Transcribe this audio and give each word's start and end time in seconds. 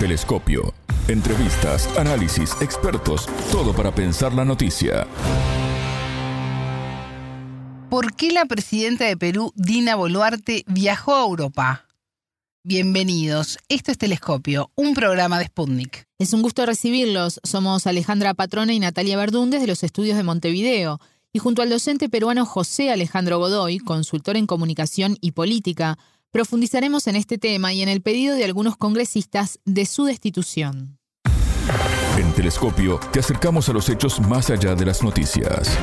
Telescopio. 0.00 0.72
Entrevistas, 1.08 1.86
análisis, 1.98 2.56
expertos, 2.62 3.26
todo 3.52 3.74
para 3.74 3.94
pensar 3.94 4.32
la 4.32 4.46
noticia. 4.46 5.06
¿Por 7.90 8.14
qué 8.14 8.32
la 8.32 8.46
presidenta 8.46 9.04
de 9.04 9.18
Perú, 9.18 9.52
Dina 9.56 9.96
Boluarte, 9.96 10.64
viajó 10.66 11.14
a 11.14 11.26
Europa? 11.26 11.84
Bienvenidos, 12.64 13.58
esto 13.68 13.92
es 13.92 13.98
Telescopio, 13.98 14.70
un 14.74 14.94
programa 14.94 15.38
de 15.38 15.44
Sputnik. 15.44 16.06
Es 16.18 16.32
un 16.32 16.40
gusto 16.40 16.64
recibirlos. 16.64 17.38
Somos 17.44 17.86
Alejandra 17.86 18.32
Patrona 18.32 18.72
y 18.72 18.80
Natalia 18.80 19.18
Verdún 19.18 19.50
desde 19.50 19.66
los 19.66 19.82
estudios 19.82 20.16
de 20.16 20.22
Montevideo. 20.22 20.98
Y 21.30 21.40
junto 21.40 21.60
al 21.60 21.68
docente 21.68 22.08
peruano 22.08 22.46
José 22.46 22.90
Alejandro 22.90 23.38
Godoy, 23.38 23.78
consultor 23.78 24.38
en 24.38 24.46
comunicación 24.46 25.18
y 25.20 25.32
política, 25.32 25.98
profundizaremos 26.30 27.06
en 27.06 27.16
este 27.16 27.38
tema 27.38 27.72
y 27.72 27.82
en 27.82 27.88
el 27.88 28.02
pedido 28.02 28.34
de 28.36 28.44
algunos 28.44 28.76
congresistas 28.76 29.58
de 29.64 29.86
su 29.86 30.04
destitución. 30.04 30.98
En 32.16 32.32
Telescopio 32.32 32.98
te 33.12 33.20
acercamos 33.20 33.68
a 33.68 33.72
los 33.72 33.88
hechos 33.88 34.20
más 34.20 34.50
allá 34.50 34.74
de 34.74 34.84
las 34.84 35.02
noticias. 35.02 35.76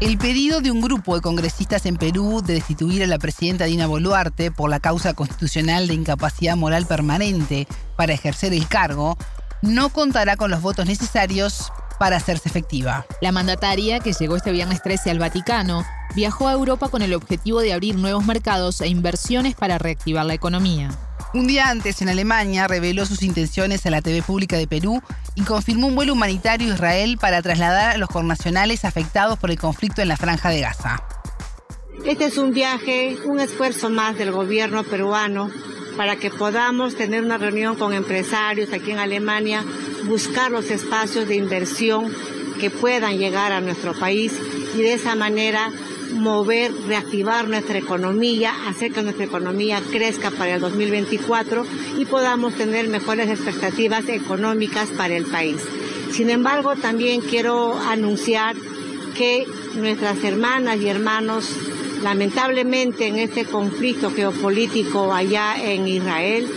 El 0.00 0.18
pedido 0.18 0.60
de 0.60 0.72
un 0.72 0.80
grupo 0.80 1.14
de 1.14 1.20
congresistas 1.20 1.86
en 1.86 1.96
Perú 1.96 2.42
de 2.44 2.54
destituir 2.54 3.04
a 3.04 3.06
la 3.06 3.18
presidenta 3.18 3.66
Dina 3.66 3.86
Boluarte 3.86 4.50
por 4.50 4.68
la 4.68 4.80
causa 4.80 5.14
constitucional 5.14 5.86
de 5.86 5.94
incapacidad 5.94 6.56
moral 6.56 6.86
permanente 6.86 7.68
para 7.96 8.12
ejercer 8.12 8.52
el 8.52 8.66
cargo 8.66 9.16
no 9.62 9.90
contará 9.90 10.36
con 10.36 10.50
los 10.50 10.60
votos 10.60 10.86
necesarios 10.86 11.72
para 12.02 12.16
hacerse 12.16 12.48
efectiva. 12.48 13.06
La 13.20 13.30
mandataria, 13.30 14.00
que 14.00 14.12
llegó 14.12 14.34
este 14.34 14.50
viernes 14.50 14.82
13 14.82 15.12
al 15.12 15.20
Vaticano, 15.20 15.84
viajó 16.16 16.48
a 16.48 16.52
Europa 16.52 16.88
con 16.88 17.00
el 17.00 17.14
objetivo 17.14 17.60
de 17.60 17.72
abrir 17.72 17.94
nuevos 17.94 18.26
mercados 18.26 18.80
e 18.80 18.88
inversiones 18.88 19.54
para 19.54 19.78
reactivar 19.78 20.26
la 20.26 20.34
economía. 20.34 20.90
Un 21.32 21.46
día 21.46 21.68
antes, 21.68 22.02
en 22.02 22.08
Alemania, 22.08 22.66
reveló 22.66 23.06
sus 23.06 23.22
intenciones 23.22 23.86
a 23.86 23.90
la 23.90 24.02
TV 24.02 24.20
pública 24.20 24.56
de 24.56 24.66
Perú 24.66 25.00
y 25.36 25.42
confirmó 25.42 25.86
un 25.86 25.94
vuelo 25.94 26.14
humanitario 26.14 26.72
a 26.72 26.74
Israel 26.74 27.18
para 27.20 27.40
trasladar 27.40 27.94
a 27.94 27.98
los 27.98 28.08
connacionales 28.08 28.84
afectados 28.84 29.38
por 29.38 29.52
el 29.52 29.60
conflicto 29.60 30.02
en 30.02 30.08
la 30.08 30.16
franja 30.16 30.50
de 30.50 30.60
Gaza. 30.60 31.04
Este 32.04 32.24
es 32.24 32.36
un 32.36 32.52
viaje, 32.52 33.16
un 33.26 33.38
esfuerzo 33.38 33.90
más 33.90 34.18
del 34.18 34.32
gobierno 34.32 34.82
peruano 34.82 35.52
para 35.96 36.16
que 36.16 36.30
podamos 36.30 36.94
tener 36.94 37.22
una 37.22 37.38
reunión 37.38 37.76
con 37.76 37.92
empresarios 37.92 38.72
aquí 38.72 38.90
en 38.90 38.98
Alemania, 38.98 39.64
buscar 40.04 40.50
los 40.50 40.70
espacios 40.70 41.28
de 41.28 41.36
inversión 41.36 42.12
que 42.60 42.70
puedan 42.70 43.18
llegar 43.18 43.52
a 43.52 43.60
nuestro 43.60 43.92
país 43.94 44.32
y 44.74 44.82
de 44.82 44.94
esa 44.94 45.14
manera 45.14 45.72
mover, 46.12 46.72
reactivar 46.86 47.48
nuestra 47.48 47.78
economía, 47.78 48.52
hacer 48.68 48.92
que 48.92 49.02
nuestra 49.02 49.24
economía 49.24 49.82
crezca 49.90 50.30
para 50.30 50.54
el 50.54 50.60
2024 50.60 51.66
y 51.98 52.04
podamos 52.04 52.54
tener 52.54 52.88
mejores 52.88 53.28
expectativas 53.28 54.08
económicas 54.08 54.90
para 54.90 55.16
el 55.16 55.24
país. 55.24 55.56
Sin 56.12 56.30
embargo, 56.30 56.76
también 56.76 57.20
quiero 57.22 57.78
anunciar 57.78 58.54
que 59.16 59.46
nuestras 59.74 60.22
hermanas 60.24 60.78
y 60.80 60.88
hermanos, 60.88 61.48
lamentablemente 62.02 63.06
en 63.06 63.16
este 63.16 63.44
conflicto 63.44 64.10
geopolítico 64.10 65.12
allá 65.12 65.54
en 65.62 65.86
Israel, 65.86 66.48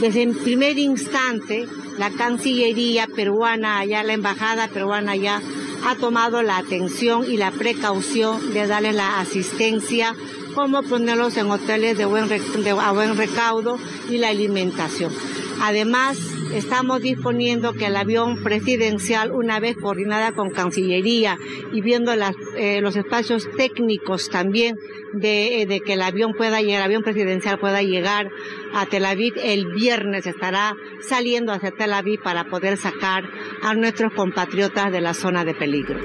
desde 0.00 0.22
el 0.22 0.36
primer 0.36 0.78
instante, 0.78 1.66
la 1.98 2.10
Cancillería 2.10 3.06
peruana 3.06 3.78
allá, 3.78 4.02
la 4.02 4.12
Embajada 4.12 4.68
peruana 4.68 5.12
allá, 5.12 5.40
ha 5.86 5.94
tomado 5.96 6.42
la 6.42 6.58
atención 6.58 7.24
y 7.30 7.36
la 7.36 7.50
precaución 7.50 8.52
de 8.52 8.66
darles 8.66 8.94
la 8.94 9.20
asistencia, 9.20 10.14
como 10.54 10.82
ponerlos 10.82 11.36
en 11.36 11.50
hoteles 11.50 11.98
de 11.98 12.06
buen, 12.06 12.28
de, 12.28 12.70
a 12.70 12.92
buen 12.92 13.16
recaudo 13.16 13.78
y 14.10 14.18
la 14.18 14.28
alimentación. 14.28 15.12
Además, 15.60 16.18
estamos 16.52 17.02
disponiendo 17.02 17.72
que 17.72 17.86
el 17.86 17.96
avión 17.96 18.42
presidencial, 18.42 19.32
una 19.32 19.60
vez 19.60 19.76
coordinada 19.76 20.32
con 20.32 20.50
Cancillería 20.50 21.38
y 21.72 21.80
viendo 21.80 22.12
eh, 22.56 22.80
los 22.80 22.96
espacios 22.96 23.48
técnicos 23.56 24.28
también 24.28 24.76
de, 25.12 25.62
eh, 25.62 25.80
que 25.84 25.94
el 25.94 26.02
avión 26.02 26.34
pueda 26.34 26.60
el 26.60 26.82
avión 26.82 27.02
presidencial 27.02 27.58
pueda 27.58 27.82
llegar 27.82 28.28
a 28.74 28.86
Tel 28.86 29.04
Aviv, 29.04 29.34
el 29.42 29.66
viernes 29.72 30.26
estará 30.26 30.74
saliendo 31.06 31.52
hacia 31.52 31.70
Tel 31.70 31.92
Aviv 31.92 32.22
para 32.22 32.44
poder 32.44 32.76
sacar 32.76 33.24
a 33.62 33.74
nuestros 33.74 34.12
compatriotas 34.12 34.92
de 34.92 35.00
la 35.00 35.14
zona 35.14 35.44
de 35.44 35.54
peligro. 35.54 36.00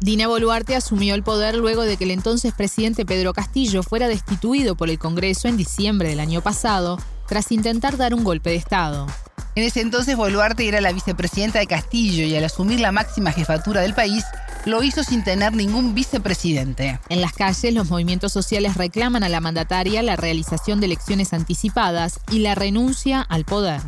Dina 0.00 0.26
Boluarte 0.26 0.74
asumió 0.74 1.14
el 1.14 1.22
poder 1.22 1.54
luego 1.56 1.82
de 1.82 1.96
que 1.96 2.04
el 2.04 2.10
entonces 2.10 2.52
presidente 2.54 3.06
Pedro 3.06 3.32
Castillo 3.32 3.84
fuera 3.84 4.08
destituido 4.08 4.74
por 4.74 4.90
el 4.90 4.98
Congreso 4.98 5.46
en 5.46 5.56
diciembre 5.56 6.08
del 6.08 6.18
año 6.18 6.40
pasado 6.40 6.98
tras 7.32 7.50
intentar 7.50 7.96
dar 7.96 8.12
un 8.12 8.24
golpe 8.24 8.50
de 8.50 8.56
Estado. 8.56 9.06
En 9.54 9.64
ese 9.64 9.80
entonces 9.80 10.16
Boluarte 10.16 10.68
era 10.68 10.82
la 10.82 10.92
vicepresidenta 10.92 11.60
de 11.60 11.66
Castillo 11.66 12.26
y 12.26 12.36
al 12.36 12.44
asumir 12.44 12.78
la 12.78 12.92
máxima 12.92 13.32
jefatura 13.32 13.80
del 13.80 13.94
país, 13.94 14.22
lo 14.66 14.82
hizo 14.82 15.02
sin 15.02 15.24
tener 15.24 15.54
ningún 15.54 15.94
vicepresidente. 15.94 17.00
En 17.08 17.22
las 17.22 17.32
calles, 17.32 17.72
los 17.72 17.88
movimientos 17.88 18.34
sociales 18.34 18.76
reclaman 18.76 19.24
a 19.24 19.30
la 19.30 19.40
mandataria 19.40 20.02
la 20.02 20.16
realización 20.16 20.80
de 20.80 20.86
elecciones 20.88 21.32
anticipadas 21.32 22.20
y 22.30 22.40
la 22.40 22.54
renuncia 22.54 23.22
al 23.22 23.46
poder. 23.46 23.80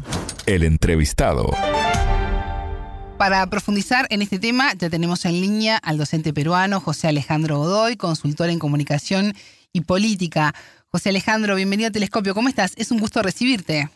El 0.47 0.63
entrevistado. 0.63 1.51
Para 3.19 3.47
profundizar 3.51 4.07
en 4.09 4.23
este 4.23 4.39
tema, 4.39 4.73
ya 4.73 4.89
tenemos 4.89 5.27
en 5.27 5.39
línea 5.39 5.77
al 5.77 5.99
docente 5.99 6.33
peruano 6.33 6.81
José 6.81 7.09
Alejandro 7.09 7.59
Godoy, 7.59 7.97
consultor 7.97 8.49
en 8.49 8.59
comunicación 8.59 9.35
y 9.75 9.83
política. 9.83 10.55
José 10.87 11.11
Alejandro, 11.11 11.57
bienvenido 11.57 11.89
a 11.89 11.93
Telescopio. 11.93 12.33
¿Cómo 12.33 12.49
estás? 12.49 12.73
Es 12.77 12.91
un 12.91 12.99
gusto 12.99 13.21
recibirte. 13.23 13.91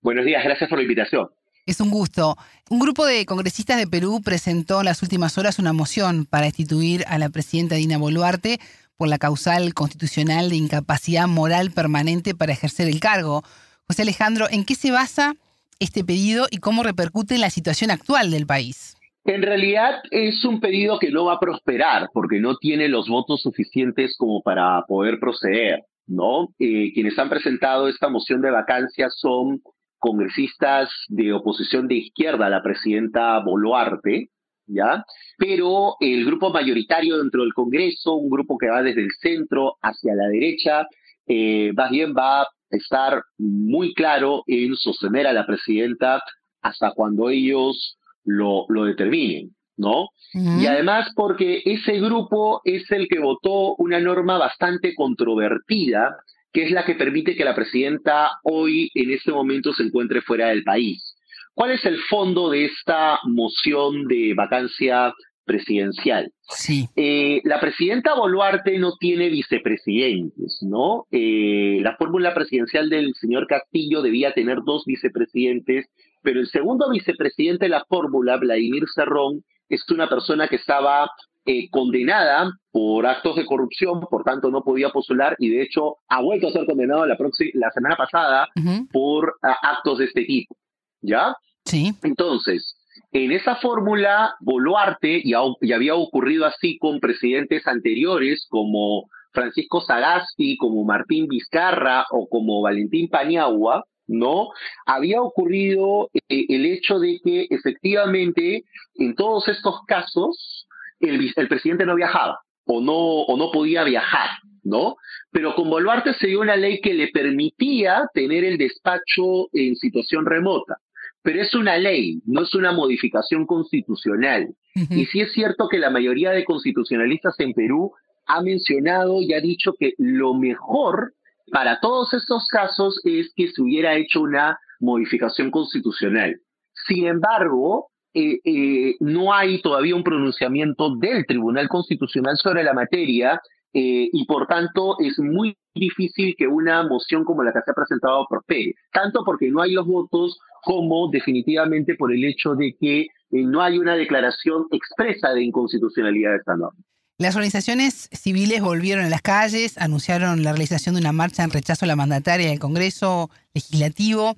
Buenos 0.00 0.24
días, 0.24 0.42
gracias 0.42 0.70
por 0.70 0.78
la 0.78 0.84
invitación. 0.84 1.28
Es 1.66 1.80
un 1.80 1.90
gusto. 1.90 2.38
Un 2.70 2.78
grupo 2.78 3.04
de 3.04 3.26
congresistas 3.26 3.76
de 3.76 3.86
Perú 3.86 4.22
presentó 4.24 4.78
en 4.78 4.86
las 4.86 5.02
últimas 5.02 5.36
horas 5.36 5.58
una 5.58 5.72
moción 5.72 6.24
para 6.24 6.46
destituir 6.46 7.04
a 7.08 7.18
la 7.18 7.28
presidenta 7.28 7.74
Dina 7.74 7.98
Boluarte 7.98 8.60
por 8.96 9.08
la 9.08 9.18
causal 9.18 9.74
constitucional 9.74 10.48
de 10.50 10.56
incapacidad 10.56 11.26
moral 11.26 11.72
permanente 11.72 12.34
para 12.34 12.52
ejercer 12.52 12.88
el 12.88 13.00
cargo. 13.00 13.42
José 13.88 14.02
Alejandro, 14.02 14.46
¿en 14.50 14.64
qué 14.64 14.76
se 14.76 14.92
basa 14.92 15.34
este 15.80 16.04
pedido 16.04 16.46
y 16.50 16.58
cómo 16.58 16.84
repercute 16.84 17.34
en 17.34 17.40
la 17.40 17.50
situación 17.50 17.90
actual 17.90 18.30
del 18.30 18.46
país? 18.46 18.96
En 19.24 19.42
realidad 19.42 20.00
es 20.10 20.44
un 20.44 20.60
pedido 20.60 20.98
que 20.98 21.10
no 21.10 21.26
va 21.26 21.34
a 21.34 21.40
prosperar 21.40 22.08
porque 22.12 22.40
no 22.40 22.56
tiene 22.56 22.88
los 22.88 23.08
votos 23.08 23.42
suficientes 23.42 24.16
como 24.16 24.42
para 24.42 24.82
poder 24.88 25.18
proceder, 25.20 25.82
¿no? 26.06 26.48
Eh, 26.58 26.92
quienes 26.94 27.18
han 27.18 27.28
presentado 27.28 27.88
esta 27.88 28.08
moción 28.08 28.40
de 28.40 28.50
vacancia 28.50 29.08
son 29.10 29.60
congresistas 29.98 30.90
de 31.08 31.34
oposición 31.34 31.86
de 31.86 31.96
izquierda 31.96 32.48
la 32.48 32.62
presidenta 32.62 33.38
Boluarte, 33.40 34.30
¿ya? 34.66 35.04
Pero 35.36 35.96
el 36.00 36.24
grupo 36.24 36.50
mayoritario 36.50 37.18
dentro 37.18 37.42
del 37.42 37.52
Congreso, 37.52 38.14
un 38.14 38.30
grupo 38.30 38.56
que 38.56 38.70
va 38.70 38.82
desde 38.82 39.02
el 39.02 39.10
centro 39.20 39.76
hacia 39.82 40.14
la 40.14 40.28
derecha, 40.28 40.86
eh, 41.26 41.72
más 41.74 41.90
bien 41.90 42.14
va 42.16 42.42
a 42.42 42.48
estar 42.70 43.22
muy 43.36 43.92
claro 43.92 44.44
en 44.46 44.74
sostener 44.76 45.26
a 45.26 45.34
la 45.34 45.46
presidenta 45.46 46.22
hasta 46.62 46.92
cuando 46.92 47.28
ellos 47.28 47.98
lo, 48.24 48.66
lo 48.68 48.84
determinen, 48.84 49.54
¿no? 49.76 50.08
Y 50.32 50.66
además 50.66 51.08
porque 51.16 51.62
ese 51.64 51.98
grupo 52.00 52.60
es 52.64 52.90
el 52.92 53.08
que 53.08 53.18
votó 53.18 53.74
una 53.76 53.98
norma 53.98 54.38
bastante 54.38 54.94
controvertida 54.94 56.16
que 56.52 56.64
es 56.64 56.70
la 56.70 56.84
que 56.84 56.94
permite 56.94 57.36
que 57.36 57.44
la 57.44 57.54
presidenta 57.54 58.30
hoy, 58.42 58.90
en 58.94 59.10
este 59.10 59.32
momento, 59.32 59.72
se 59.72 59.84
encuentre 59.84 60.20
fuera 60.20 60.48
del 60.48 60.64
país. 60.64 61.16
¿Cuál 61.54 61.72
es 61.72 61.84
el 61.84 61.98
fondo 62.08 62.50
de 62.50 62.66
esta 62.66 63.18
moción 63.24 64.06
de 64.06 64.34
vacancia 64.34 65.12
presidencial? 65.44 66.32
Sí. 66.48 66.86
Eh, 66.96 67.40
la 67.44 67.60
presidenta 67.60 68.14
Boluarte 68.14 68.78
no 68.78 68.96
tiene 68.98 69.28
vicepresidentes, 69.28 70.58
¿no? 70.62 71.06
Eh, 71.10 71.78
la 71.82 71.96
fórmula 71.96 72.34
presidencial 72.34 72.88
del 72.88 73.14
señor 73.14 73.46
Castillo 73.46 74.02
debía 74.02 74.32
tener 74.32 74.58
dos 74.64 74.84
vicepresidentes, 74.86 75.86
pero 76.22 76.40
el 76.40 76.48
segundo 76.48 76.90
vicepresidente 76.90 77.66
de 77.66 77.70
la 77.70 77.84
fórmula, 77.84 78.36
Vladimir 78.36 78.84
Cerrón, 78.94 79.44
es 79.68 79.88
una 79.90 80.08
persona 80.08 80.48
que 80.48 80.56
estaba 80.56 81.10
eh, 81.46 81.70
condenada 81.70 82.52
por 82.70 83.06
actos 83.06 83.36
de 83.36 83.46
corrupción, 83.46 84.00
por 84.10 84.24
tanto 84.24 84.50
no 84.50 84.62
podía 84.62 84.90
postular 84.90 85.36
y 85.38 85.48
de 85.48 85.62
hecho 85.62 85.96
ha 86.08 86.20
vuelto 86.20 86.48
a 86.48 86.52
ser 86.52 86.66
condenado 86.66 87.06
la, 87.06 87.16
la 87.54 87.70
semana 87.70 87.96
pasada 87.96 88.48
por 88.92 89.36
ah, 89.42 89.56
actos 89.62 89.98
de 89.98 90.04
este 90.06 90.24
tipo. 90.24 90.56
¿Ya? 91.00 91.34
Sí. 91.64 91.92
Entonces, 92.02 92.76
en 93.12 93.32
esa 93.32 93.56
fórmula, 93.56 94.34
Boluarte, 94.40 95.20
y, 95.24 95.32
y 95.60 95.72
había 95.72 95.94
ocurrido 95.94 96.46
así 96.46 96.78
con 96.78 97.00
presidentes 97.00 97.66
anteriores 97.66 98.46
como 98.50 99.08
Francisco 99.32 99.80
Sagasti, 99.80 100.56
como 100.56 100.84
Martín 100.84 101.26
Vizcarra 101.26 102.04
o 102.10 102.28
como 102.28 102.62
Valentín 102.62 103.08
Paniagua, 103.08 103.84
¿no? 104.10 104.48
Había 104.86 105.22
ocurrido 105.22 106.10
eh, 106.28 106.46
el 106.48 106.66
hecho 106.66 106.98
de 106.98 107.20
que 107.24 107.46
efectivamente 107.48 108.64
en 108.96 109.14
todos 109.14 109.48
estos 109.48 109.80
casos 109.86 110.66
el, 110.98 111.32
presidente 111.48 111.86
no 111.86 111.94
viajaba 111.94 112.40
o 112.66 112.80
no, 112.80 112.94
o 112.94 113.36
no 113.36 113.50
podía 113.52 113.84
viajar, 113.84 114.28
¿no? 114.64 114.96
Pero 115.30 115.54
con 115.54 115.70
Boluarte 115.70 116.12
se 116.14 116.26
dio 116.26 116.40
una 116.40 116.56
ley 116.56 116.80
que 116.80 116.92
le 116.92 117.08
permitía 117.08 118.08
tener 118.12 118.44
el 118.44 118.58
despacho 118.58 119.48
en 119.52 119.76
situación 119.76 120.26
remota. 120.26 120.76
Pero 121.22 121.42
es 121.42 121.54
una 121.54 121.76
ley, 121.76 122.20
no 122.26 122.42
es 122.42 122.54
una 122.54 122.72
modificación 122.72 123.46
constitucional. 123.46 124.48
Y 124.90 125.06
sí 125.06 125.20
es 125.20 125.32
cierto 125.32 125.68
que 125.68 125.78
la 125.78 125.90
mayoría 125.90 126.30
de 126.30 126.44
constitucionalistas 126.44 127.38
en 127.40 127.52
Perú 127.52 127.92
ha 128.26 128.42
mencionado 128.42 129.20
y 129.20 129.34
ha 129.34 129.40
dicho 129.40 129.74
que 129.78 129.92
lo 129.98 130.34
mejor 130.34 131.12
para 131.50 131.80
todos 131.80 132.12
estos 132.14 132.46
casos 132.48 133.00
es 133.04 133.32
que 133.34 133.48
se 133.48 133.62
hubiera 133.62 133.94
hecho 133.94 134.20
una 134.20 134.58
modificación 134.80 135.50
constitucional. 135.50 136.40
Sin 136.86 137.06
embargo, 137.06 137.90
eh, 138.14 138.40
eh, 138.44 138.96
no 139.00 139.32
hay 139.32 139.62
todavía 139.62 139.94
un 139.94 140.02
pronunciamiento 140.02 140.96
del 140.96 141.26
Tribunal 141.26 141.68
Constitucional 141.68 142.36
sobre 142.38 142.64
la 142.64 142.72
materia 142.72 143.40
eh, 143.72 144.08
y 144.12 144.24
por 144.24 144.48
tanto 144.48 144.96
es 144.98 145.16
muy 145.20 145.56
difícil 145.74 146.34
que 146.36 146.48
una 146.48 146.82
moción 146.82 147.24
como 147.24 147.44
la 147.44 147.52
que 147.52 147.60
se 147.64 147.70
ha 147.70 147.74
presentado 147.74 148.26
prospere, 148.28 148.74
tanto 148.92 149.22
porque 149.24 149.50
no 149.50 149.62
hay 149.62 149.72
los 149.72 149.86
votos 149.86 150.40
como 150.64 151.08
definitivamente 151.10 151.94
por 151.94 152.12
el 152.12 152.24
hecho 152.24 152.56
de 152.56 152.74
que 152.80 153.06
no 153.30 153.62
hay 153.62 153.78
una 153.78 153.94
declaración 153.94 154.66
expresa 154.72 155.32
de 155.32 155.44
inconstitucionalidad 155.44 156.32
de 156.32 156.36
esta 156.38 156.56
norma. 156.56 156.82
Las 157.20 157.36
organizaciones 157.36 158.08
civiles 158.12 158.62
volvieron 158.62 159.04
a 159.04 159.10
las 159.10 159.20
calles, 159.20 159.76
anunciaron 159.76 160.42
la 160.42 160.52
realización 160.52 160.94
de 160.94 161.02
una 161.02 161.12
marcha 161.12 161.44
en 161.44 161.50
rechazo 161.50 161.84
a 161.84 161.88
la 161.88 161.94
mandataria 161.94 162.48
del 162.48 162.58
Congreso 162.58 163.28
Legislativo. 163.52 164.36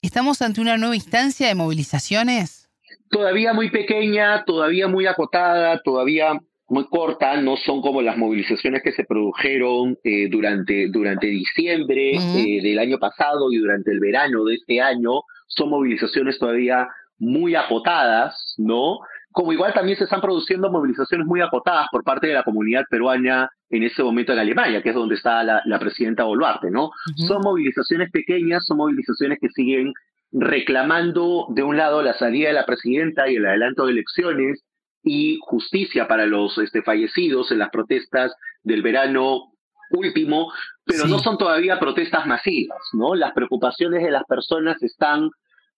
¿Estamos 0.00 0.40
ante 0.40 0.62
una 0.62 0.78
nueva 0.78 0.96
instancia 0.96 1.48
de 1.48 1.54
movilizaciones? 1.54 2.70
Todavía 3.10 3.52
muy 3.52 3.70
pequeña, 3.70 4.42
todavía 4.46 4.88
muy 4.88 5.04
acotada, 5.04 5.82
todavía 5.82 6.40
muy 6.66 6.86
corta, 6.86 7.38
no 7.42 7.58
son 7.58 7.82
como 7.82 8.00
las 8.00 8.16
movilizaciones 8.16 8.82
que 8.82 8.92
se 8.92 9.04
produjeron 9.04 9.98
eh, 10.02 10.30
durante, 10.30 10.88
durante 10.88 11.26
diciembre 11.26 12.12
eh, 12.14 12.62
del 12.62 12.78
año 12.78 12.98
pasado 12.98 13.52
y 13.52 13.58
durante 13.58 13.90
el 13.90 14.00
verano 14.00 14.44
de 14.44 14.54
este 14.54 14.80
año, 14.80 15.20
son 15.46 15.68
movilizaciones 15.68 16.38
todavía 16.38 16.88
muy 17.18 17.54
acotadas, 17.54 18.54
¿no? 18.56 19.00
Como 19.34 19.52
igual 19.52 19.74
también 19.74 19.98
se 19.98 20.04
están 20.04 20.20
produciendo 20.20 20.70
movilizaciones 20.70 21.26
muy 21.26 21.40
acotadas 21.40 21.88
por 21.90 22.04
parte 22.04 22.28
de 22.28 22.34
la 22.34 22.44
comunidad 22.44 22.84
peruana 22.88 23.50
en 23.68 23.82
ese 23.82 24.04
momento 24.04 24.32
en 24.32 24.38
Alemania, 24.38 24.80
que 24.80 24.90
es 24.90 24.94
donde 24.94 25.16
está 25.16 25.42
la, 25.42 25.78
presidenta 25.80 26.22
Boluarte, 26.22 26.70
¿no? 26.70 26.92
Son 27.16 27.42
movilizaciones 27.42 28.12
pequeñas, 28.12 28.64
son 28.64 28.76
movilizaciones 28.76 29.38
que 29.40 29.48
siguen 29.48 29.92
reclamando 30.30 31.46
de 31.50 31.64
un 31.64 31.76
lado 31.76 32.00
la 32.00 32.14
salida 32.14 32.46
de 32.46 32.54
la 32.54 32.64
presidenta 32.64 33.28
y 33.28 33.34
el 33.34 33.46
adelanto 33.46 33.86
de 33.86 33.92
elecciones 33.92 34.62
y 35.02 35.40
justicia 35.42 36.06
para 36.06 36.26
los 36.26 36.56
este, 36.58 36.82
fallecidos 36.82 37.50
en 37.50 37.58
las 37.58 37.70
protestas 37.70 38.32
del 38.62 38.82
verano 38.82 39.52
último, 39.90 40.52
pero 40.84 41.08
no 41.08 41.18
son 41.18 41.38
todavía 41.38 41.80
protestas 41.80 42.24
masivas, 42.24 42.78
¿no? 42.92 43.16
Las 43.16 43.32
preocupaciones 43.32 44.04
de 44.04 44.12
las 44.12 44.24
personas 44.28 44.80
están, 44.80 45.30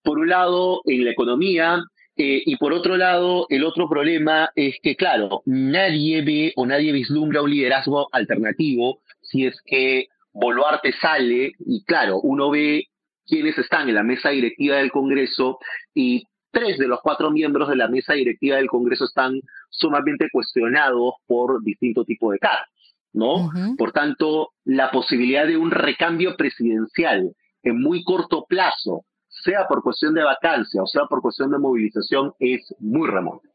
por 0.03 0.19
un 0.19 0.29
lado, 0.29 0.83
en 0.85 1.07
la 1.07 1.13
economía, 1.13 1.83
eh, 2.17 2.43
y 2.47 2.57
por 2.57 2.73
otro 2.73 2.97
lado, 2.97 3.47
el 3.51 3.63
otro 3.65 3.89
problema 3.89 4.51
es 4.55 4.77
que, 4.83 4.97
claro, 4.97 5.43
nadie 5.45 6.23
ve 6.23 6.53
o 6.57 6.65
nadie 6.65 6.93
vislumbra 6.93 7.43
un 7.43 7.51
liderazgo 7.51 8.09
alternativo 8.11 9.01
si 9.21 9.47
es 9.47 9.61
que 9.67 10.07
Boluarte 10.33 10.93
sale 10.93 11.53
y, 11.59 11.85
claro, 11.85 12.21
uno 12.21 12.51
ve 12.51 12.87
quiénes 13.27 13.59
están 13.59 13.89
en 13.89 13.97
la 13.97 14.03
mesa 14.03 14.31
directiva 14.31 14.77
del 14.77 14.91
Congreso 14.91 15.59
y 15.95 16.25
tres 16.51 16.79
de 16.79 16.89
los 16.89 17.01
cuatro 17.03 17.31
miembros 17.31 17.69
de 17.69 17.77
la 17.77 17.89
mesa 17.89 18.15
directiva 18.15 18.57
del 18.57 18.69
Congreso 18.69 19.05
están 19.05 19.41
sumamente 19.69 20.29
cuestionados 20.33 21.15
por 21.27 21.63
distinto 21.63 22.05
tipo 22.05 22.33
de 22.33 22.39
cargos, 22.39 22.97
¿no? 23.13 23.51
Por 23.77 23.93
tanto, 23.93 24.53
la 24.65 24.91
posibilidad 24.91 25.47
de 25.47 25.59
un 25.59 25.71
recambio 25.71 26.35
presidencial 26.37 27.33
en 27.63 27.81
muy 27.81 28.05
corto 28.05 28.47
plazo 28.49 29.05
sea 29.47 29.67
por 29.69 29.83
cuestión 29.83 30.13
de 30.15 30.23
vacancia 30.23 30.83
o 30.83 30.87
sea 30.87 31.03
por 31.09 31.23
cuestión 31.23 31.51
de 31.51 31.59
movilización, 31.59 32.35
es 32.39 32.75
muy 32.79 33.09
remoto. 33.09 33.49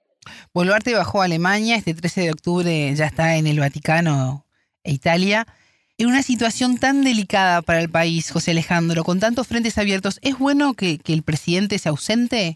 Boluarte 0.53 0.93
bajó 0.93 1.21
a 1.21 1.25
Alemania, 1.25 1.75
este 1.75 1.93
13 1.93 2.21
de 2.21 2.31
octubre 2.31 2.95
ya 2.95 3.05
está 3.05 3.35
en 3.35 3.47
el 3.47 3.59
Vaticano 3.59 4.45
e 4.83 4.93
Italia. 4.93 5.45
En 5.97 6.07
una 6.07 6.23
situación 6.23 6.77
tan 6.77 7.03
delicada 7.03 7.61
para 7.61 7.81
el 7.81 7.89
país, 7.89 8.31
José 8.31 8.51
Alejandro, 8.51 9.03
con 9.03 9.19
tantos 9.19 9.47
frentes 9.47 9.77
abiertos, 9.77 10.19
¿es 10.23 10.37
bueno 10.37 10.73
que, 10.73 10.99
el 11.07 11.23
presidente 11.23 11.77
se 11.77 11.89
ausente? 11.89 12.55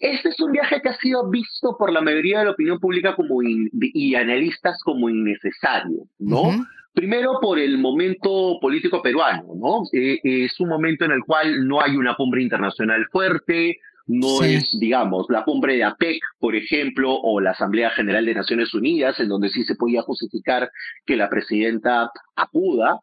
Este 0.00 0.28
es 0.30 0.40
un 0.40 0.52
viaje 0.52 0.80
que 0.82 0.88
ha 0.88 0.96
sido 0.98 1.28
visto 1.28 1.76
por 1.78 1.92
la 1.92 2.00
mayoría 2.00 2.40
de 2.40 2.46
la 2.46 2.50
opinión 2.52 2.80
pública 2.80 3.14
como 3.14 3.40
y 3.42 4.14
analistas 4.14 4.78
como 4.84 5.08
innecesario, 5.08 6.06
¿no? 6.18 6.66
Primero 6.96 7.40
por 7.42 7.58
el 7.58 7.76
momento 7.76 8.58
político 8.58 9.02
peruano, 9.02 9.48
¿no? 9.54 9.82
Eh, 9.92 10.18
es 10.22 10.58
un 10.60 10.70
momento 10.70 11.04
en 11.04 11.10
el 11.10 11.20
cual 11.26 11.68
no 11.68 11.82
hay 11.82 11.94
una 11.94 12.14
cumbre 12.14 12.42
internacional 12.42 13.04
fuerte, 13.12 13.76
no 14.06 14.42
es, 14.42 14.74
digamos, 14.80 15.26
la 15.28 15.44
cumbre 15.44 15.76
de 15.76 15.84
APEC, 15.84 16.22
por 16.38 16.56
ejemplo, 16.56 17.14
o 17.14 17.38
la 17.38 17.50
Asamblea 17.50 17.90
General 17.90 18.24
de 18.24 18.34
Naciones 18.34 18.72
Unidas, 18.72 19.20
en 19.20 19.28
donde 19.28 19.50
sí 19.50 19.62
se 19.64 19.74
podía 19.74 20.00
justificar 20.00 20.70
que 21.04 21.16
la 21.16 21.28
presidenta 21.28 22.10
acuda, 22.34 23.00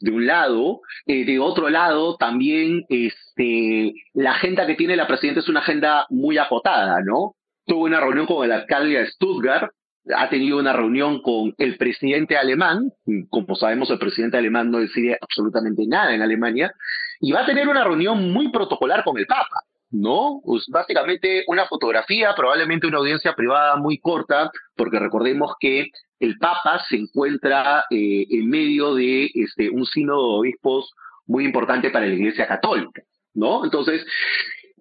de 0.00 0.10
un 0.10 0.26
lado, 0.26 0.82
eh, 1.06 1.24
de 1.24 1.38
otro 1.38 1.70
lado 1.70 2.16
también 2.18 2.84
este, 2.90 3.94
la 4.12 4.32
agenda 4.32 4.66
que 4.66 4.74
tiene 4.74 4.96
la 4.96 5.06
presidenta 5.06 5.40
es 5.40 5.48
una 5.48 5.60
agenda 5.60 6.06
muy 6.10 6.36
acotada, 6.36 7.00
¿no? 7.02 7.36
Tuvo 7.64 7.84
una 7.84 8.00
reunión 8.00 8.26
con 8.26 8.44
el 8.44 8.52
alcalde 8.52 8.98
de 8.98 9.06
Stuttgart, 9.06 9.72
ha 10.14 10.28
tenido 10.28 10.58
una 10.58 10.72
reunión 10.72 11.20
con 11.22 11.54
el 11.58 11.76
presidente 11.76 12.36
alemán, 12.36 12.92
como 13.28 13.54
sabemos 13.54 13.90
el 13.90 13.98
presidente 13.98 14.36
alemán 14.36 14.70
no 14.70 14.78
decide 14.78 15.18
absolutamente 15.20 15.86
nada 15.86 16.14
en 16.14 16.22
Alemania, 16.22 16.72
y 17.20 17.32
va 17.32 17.40
a 17.40 17.46
tener 17.46 17.68
una 17.68 17.84
reunión 17.84 18.32
muy 18.32 18.50
protocolar 18.50 19.04
con 19.04 19.18
el 19.18 19.26
Papa, 19.26 19.62
¿no? 19.90 20.40
Pues 20.44 20.66
básicamente 20.68 21.44
una 21.48 21.66
fotografía, 21.66 22.34
probablemente 22.34 22.86
una 22.86 22.98
audiencia 22.98 23.34
privada 23.34 23.76
muy 23.76 23.98
corta, 23.98 24.50
porque 24.74 24.98
recordemos 24.98 25.52
que 25.60 25.88
el 26.18 26.38
Papa 26.38 26.82
se 26.88 26.96
encuentra 26.96 27.84
eh, 27.90 28.26
en 28.30 28.48
medio 28.48 28.94
de 28.94 29.30
este, 29.34 29.70
un 29.70 29.84
sínodo 29.86 30.32
de 30.32 30.38
obispos 30.40 30.92
muy 31.26 31.44
importante 31.44 31.90
para 31.90 32.06
la 32.06 32.14
Iglesia 32.14 32.46
Católica, 32.46 33.02
¿no? 33.34 33.64
Entonces, 33.64 34.04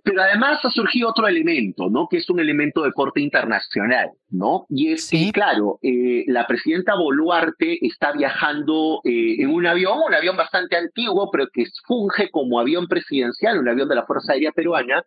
pero 0.04 0.22
además 0.22 0.63
ha 0.63 0.69
surgido 0.69 1.10
otro 1.10 1.28
elemento, 1.28 1.90
¿no? 1.90 2.07
Que 2.10 2.18
es 2.18 2.30
un 2.30 2.40
elemento 2.40 2.84
de 2.84 2.94
corte 2.94 3.22
internacional, 3.22 4.10
¿no? 4.30 4.66
Y 4.69 4.92
es 4.92 5.10
que, 5.10 5.31
claro, 5.31 5.80
eh, 5.81 6.24
la 6.28 6.48
presidenta 6.48 6.96
Boluarte 6.96 7.86
está 7.86 8.12
viajando 8.12 9.01
eh, 9.04 9.36
en 9.40 9.50
un 9.50 9.66
avión, 9.66 10.00
un 10.07 10.13
avión 10.13 10.38
bastante 10.38 10.78
antiguo, 10.78 11.30
pero 11.31 11.48
que 11.51 11.66
funge 11.86 12.30
como 12.30 12.59
avión 12.59 12.88
presidencial, 12.88 13.59
un 13.59 13.69
avión 13.69 13.90
de 13.90 13.95
la 13.95 14.06
Fuerza 14.06 14.33
Aérea 14.33 14.52
Peruana, 14.52 15.04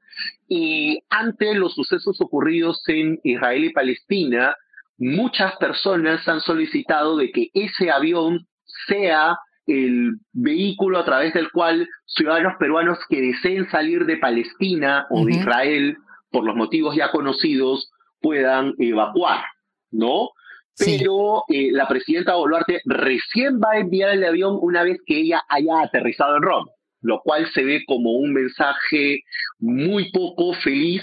y 0.49 1.01
ante 1.11 1.55
los 1.55 1.75
sucesos 1.75 2.21
ocurridos 2.21 2.83
en 2.89 3.21
Israel 3.25 3.65
y 3.65 3.73
Palestina, 3.73 4.57
muchas 4.99 5.57
personas 5.57 6.27
han 6.29 6.41
solicitado 6.41 7.17
de 7.17 7.31
que 7.31 7.51
ese 7.55 7.91
avión 7.91 8.47
sea 8.87 9.37
el 9.67 10.17
vehículo 10.33 10.99
a 10.99 11.05
través 11.05 11.35
del 11.35 11.51
cual 11.51 11.89
ciudadanos 12.07 12.55
peruanos 12.59 12.99
que 13.09 13.21
deseen 13.21 13.71
salir 13.71 14.07
de 14.07 14.17
Palestina 14.17 15.07
o 15.11 15.25
de 15.25 15.33
Israel 15.33 15.97
por 16.31 16.45
los 16.45 16.57
motivos 16.57 16.97
ya 16.97 17.11
conocidos 17.11 17.91
puedan 18.21 18.75
evacuar, 18.79 19.45
¿no? 19.91 20.31
Pero 20.77 21.45
eh, 21.49 21.71
la 21.71 21.87
presidenta 21.87 22.35
Boluarte 22.35 22.81
recién 22.87 23.61
va 23.61 23.73
a 23.73 23.79
enviar 23.79 24.11
el 24.11 24.25
avión 24.25 24.59
una 24.61 24.83
vez 24.83 24.99
que 25.05 25.21
ella 25.21 25.43
haya 25.49 25.83
aterrizado 25.83 26.37
en 26.37 26.43
Roma, 26.43 26.71
lo 27.03 27.21
cual 27.21 27.47
se 27.53 27.63
ve 27.63 27.85
como 27.87 28.13
un 28.13 28.33
mensaje 28.33 29.21
muy 29.59 30.11
poco 30.11 30.55
feliz 30.55 31.03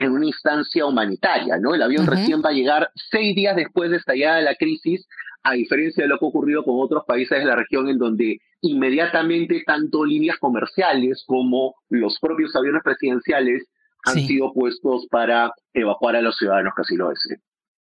en 0.00 0.12
una 0.12 0.26
instancia 0.26 0.86
humanitaria, 0.86 1.58
¿no? 1.58 1.74
El 1.74 1.82
avión 1.82 2.06
recién 2.06 2.42
va 2.42 2.48
a 2.48 2.54
llegar 2.54 2.90
seis 3.10 3.36
días 3.36 3.54
después 3.54 3.90
de 3.90 3.98
estallada 3.98 4.40
la 4.40 4.54
crisis 4.54 5.06
a 5.42 5.52
diferencia 5.52 6.02
de 6.02 6.08
lo 6.08 6.18
que 6.18 6.24
ha 6.24 6.28
ocurrido 6.28 6.64
con 6.64 6.80
otros 6.80 7.04
países 7.06 7.38
de 7.38 7.44
la 7.44 7.54
región 7.54 7.88
en 7.88 7.98
donde 7.98 8.40
inmediatamente 8.62 9.62
tanto 9.64 10.04
líneas 10.04 10.38
comerciales 10.38 11.22
como 11.26 11.74
los 11.90 12.18
propios 12.18 12.56
aviones 12.56 12.82
presidenciales 12.82 13.64
han 14.04 14.20
sido 14.20 14.52
puestos 14.54 15.06
para 15.10 15.52
evacuar 15.74 16.16
a 16.16 16.22
los 16.22 16.36
ciudadanos 16.36 16.72
que 16.74 16.82
así 16.82 16.96
lo 16.96 17.10
deseen. 17.10 17.40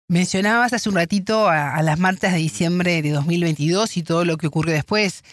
Mencionabas 0.10 0.74
hace 0.74 0.89
un 0.89 0.96
ratito 0.96 1.48
a, 1.48 1.82
las 1.82 1.98
marchas 1.98 2.34
de 2.34 2.39
diciembre 2.39 3.01
de 3.01 3.12
2022 3.12 3.96
y 3.96 4.03
todo 4.03 4.25
lo 4.25 4.36
que 4.36 4.48
ocurrió 4.48 4.74
después. 4.74 5.24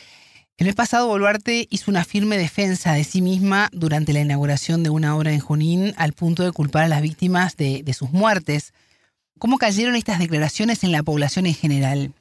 El 0.58 0.66
mes 0.66 0.74
pasado 0.74 1.06
Boluarte 1.06 1.68
hizo 1.70 1.88
una 1.88 2.04
firme 2.04 2.36
defensa 2.36 2.92
de 2.92 3.04
sí 3.04 3.22
misma 3.22 3.68
durante 3.72 4.12
la 4.12 4.22
inauguración 4.22 4.82
de 4.82 4.90
una 4.90 5.16
obra 5.16 5.32
en 5.32 5.38
Junín 5.38 5.92
al 5.96 6.14
punto 6.14 6.42
de 6.42 6.50
culpar 6.50 6.82
a 6.82 6.88
las 6.88 7.00
víctimas 7.00 7.56
de 7.56 7.92
sus 7.92 8.10
muertes. 8.10 8.74
¿Cómo 9.38 9.58
cayeron 9.58 9.94
estas 9.94 10.18
declaraciones 10.18 10.82
en 10.82 10.90
la 10.90 11.04
población 11.04 11.46
en 11.46 11.54
general? 11.54 12.12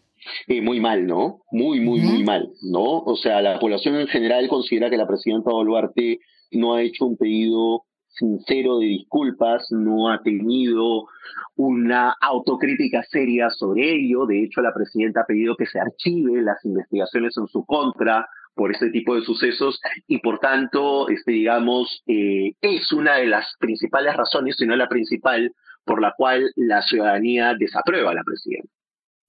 Eh, 0.48 0.62
muy 0.62 0.80
mal, 0.80 1.08
¿no? 1.08 1.42
Muy, 1.52 1.80
muy, 1.80 2.00
muy 2.02 2.24
mal, 2.24 2.48
¿no? 2.62 3.00
O 3.00 3.16
sea, 3.16 3.42
la 3.42 3.58
población 3.58 3.96
en 3.96 4.08
general 4.08 4.48
considera 4.50 4.92
que 4.92 4.98
la 4.98 5.08
presidenta 5.08 5.50
Boluarte 5.50 6.20
no 6.52 6.76
ha 6.76 6.84
hecho 6.84 7.06
un 7.06 7.18
pedido 7.18 7.86
sincero 8.18 8.80
de 8.80 8.88
disculpas, 8.88 9.68
no 9.72 10.12
ha 10.12 10.22
tenido 10.22 11.08
una 11.56 12.16
autocrítica 12.22 13.04
seria 13.04 13.50
sobre 13.50 13.94
ello. 13.94 14.26
De 14.26 14.44
hecho, 14.44 14.62
la 14.62 14.74
presidenta 14.74 15.22
ha 15.22 15.26
pedido 15.26 15.56
que 15.56 15.66
se 15.66 15.80
archive 15.80 16.42
las 16.42 16.64
investigaciones 16.66 17.38
en 17.38 17.48
su 17.48 17.66
contra 17.66 18.28
por 18.54 18.72
este 18.72 18.90
tipo 18.90 19.16
de 19.16 19.22
sucesos 19.22 19.80
y 20.08 20.18
por 20.20 20.40
tanto, 20.40 21.10
este, 21.10 21.32
digamos, 21.32 22.04
eh, 22.08 22.54
es 22.60 22.92
una 22.92 23.16
de 23.18 23.28
las 23.28 23.46
principales 23.60 24.16
razones, 24.16 24.56
si 24.58 24.66
no 24.66 24.76
la 24.76 24.90
principal, 24.90 25.54
por 25.86 26.02
la 26.02 26.14
cual 26.18 26.52
la 26.56 26.82
ciudadanía 26.82 27.54
desaprueba 27.58 28.12
a 28.12 28.16
la 28.16 28.24
presidenta. 28.24 28.68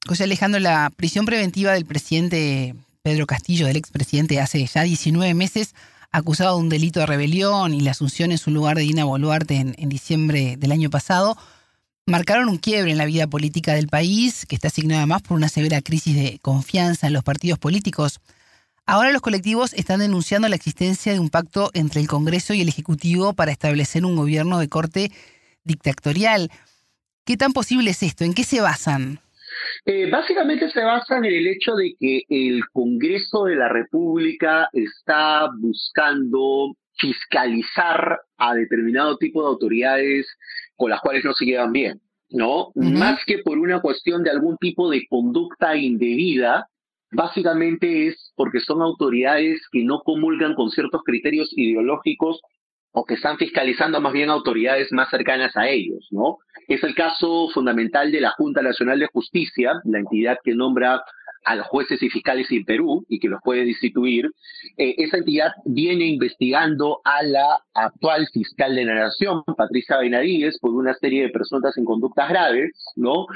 José 0.07 0.25
Alejandro, 0.25 0.59
la 0.61 0.91
prisión 0.97 1.27
preventiva 1.27 1.73
del 1.73 1.85
presidente 1.85 2.75
Pedro 3.03 3.27
Castillo, 3.27 3.67
del 3.67 3.77
expresidente, 3.77 4.41
hace 4.41 4.65
ya 4.65 4.83
19 4.83 5.35
meses, 5.35 5.75
acusado 6.11 6.57
de 6.57 6.63
un 6.63 6.69
delito 6.69 7.01
de 7.01 7.07
rebelión 7.07 7.75
y 7.75 7.81
la 7.81 7.93
asunción 7.93 8.33
en 8.33 8.39
su 8.39 8.51
lugar 8.51 8.77
de 8.77 8.83
Dina 8.83 9.05
Boluarte 9.05 9.57
en, 9.57 9.89
diciembre 9.89 10.57
del 10.57 10.73
año 10.73 10.91
pasado, 10.91 11.37
marcaron 12.07 12.49
un 12.49 12.59
quiebre 12.59 12.91
en 12.91 12.99
la 12.99 13.05
vida 13.05 13.27
política 13.27 13.75
del 13.75 13.89
país, 13.89 14.47
que 14.47 14.55
está 14.55 14.69
asignado 14.69 15.01
además 15.01 15.23
por 15.23 15.37
una 15.37 15.49
severa 15.49 15.83
crisis 15.83 16.15
de 16.17 16.39
confianza 16.41 17.07
en 17.07 17.13
los 17.13 17.25
partidos 17.25 17.59
políticos. 17.59 18.21
Ahora 18.87 19.13
los 19.13 19.21
colectivos 19.21 19.75
están 19.75 20.01
denunciando 20.01 20.49
la 20.49 20.57
existencia 20.57 21.13
de 21.13 21.21
un 21.21 21.29
pacto 21.29 21.71
entre 21.75 22.01
el 22.01 22.09
Congreso 22.09 22.55
y 22.55 22.63
el 22.63 22.69
Ejecutivo 22.69 23.35
para 23.35 23.53
establecer 23.53 24.07
un 24.07 24.17
gobierno 24.17 24.59
de 24.59 24.69
corte 24.69 25.13
dictatorial. 25.65 26.51
¿Qué 27.27 27.37
tan 27.37 27.53
posible 27.53 27.91
es 27.91 28.03
esto? 28.03 28.25
¿En 28.25 28.33
qué 28.33 28.45
se 28.45 28.63
basan? 28.63 29.21
Eh, 29.85 30.11
básicamente 30.11 30.71
se 30.71 30.83
basa 30.83 31.19
en 31.19 31.25
el 31.25 31.47
hecho 31.47 31.75
de 31.75 31.95
que 31.99 32.23
el 32.29 32.63
Congreso 32.73 33.45
de 33.45 33.57
la 33.57 33.69
República 33.69 34.69
está 34.73 35.49
buscando 35.59 36.75
fiscalizar 36.99 38.21
a 38.37 38.55
determinado 38.55 39.17
tipo 39.19 39.43
de 39.43 39.49
autoridades 39.49 40.27
con 40.77 40.91
las 40.91 41.01
cuales 41.01 41.25
no 41.25 41.33
se 41.33 41.45
llevan 41.45 41.73
bien, 41.73 42.01
¿no? 42.31 42.73
Más 42.75 43.25
que 43.25 43.39
por 43.39 43.59
una 43.59 43.81
cuestión 43.81 44.23
de 44.23 44.31
algún 44.31 44.57
tipo 44.59 44.91
de 44.91 45.07
conducta 45.09 45.77
indebida, 45.77 46.69
básicamente 47.11 48.09
es 48.09 48.33
porque 48.37 48.61
son 48.61 48.83
autoridades 48.83 49.61
que 49.71 49.85
no 49.85 50.01
comulgan 50.01 50.55
con 50.55 50.71
ciertos 50.71 51.03
criterios 51.05 51.51
ideológicos 51.57 52.41
o 52.93 53.05
que 53.05 53.15
están 53.15 53.37
fiscalizando 53.37 54.01
más 54.01 54.13
bien 54.13 54.31
autoridades 54.31 54.93
más 54.93 55.11
cercanas 55.11 55.57
a 55.57 55.69
ellos, 55.69 56.07
¿no? 56.11 56.39
Es 56.67 56.83
el 56.85 56.95
caso 56.95 57.49
fundamental 57.55 58.11
de 58.13 58.21
la 58.21 58.31
Junta 58.31 58.63
Nacional 58.63 58.99
de 58.99 59.09
Justicia, 59.13 59.81
la 59.85 59.99
entidad 59.99 60.39
que 60.43 60.55
nombra 60.55 61.03
a 61.45 61.57
los 61.57 61.67
jueces 61.67 62.03
y 62.03 62.11
fiscales 62.11 62.51
en 62.51 62.65
Perú 62.65 63.07
y 63.09 63.19
que 63.21 63.29
los 63.29 63.41
puede 63.43 63.65
destituir, 63.65 64.31
eh, 64.77 64.95
esa 64.99 65.19
entidad 65.19 65.53
viene 65.65 66.07
investigando 66.07 67.01
a 67.05 67.23
la 67.23 67.61
actual 67.75 68.27
fiscal 68.33 68.75
de 68.75 68.85
la 68.85 68.95
Nación, 68.95 69.43
Patricia 69.57 69.99
Benavides, 69.99 70.59
por 70.59 70.73
una 70.73 70.95
serie 70.95 71.23
de 71.23 71.31
presuntas 71.31 71.75
conductas 71.85 72.29
graves, 72.29 72.73
¿no? 72.97 73.27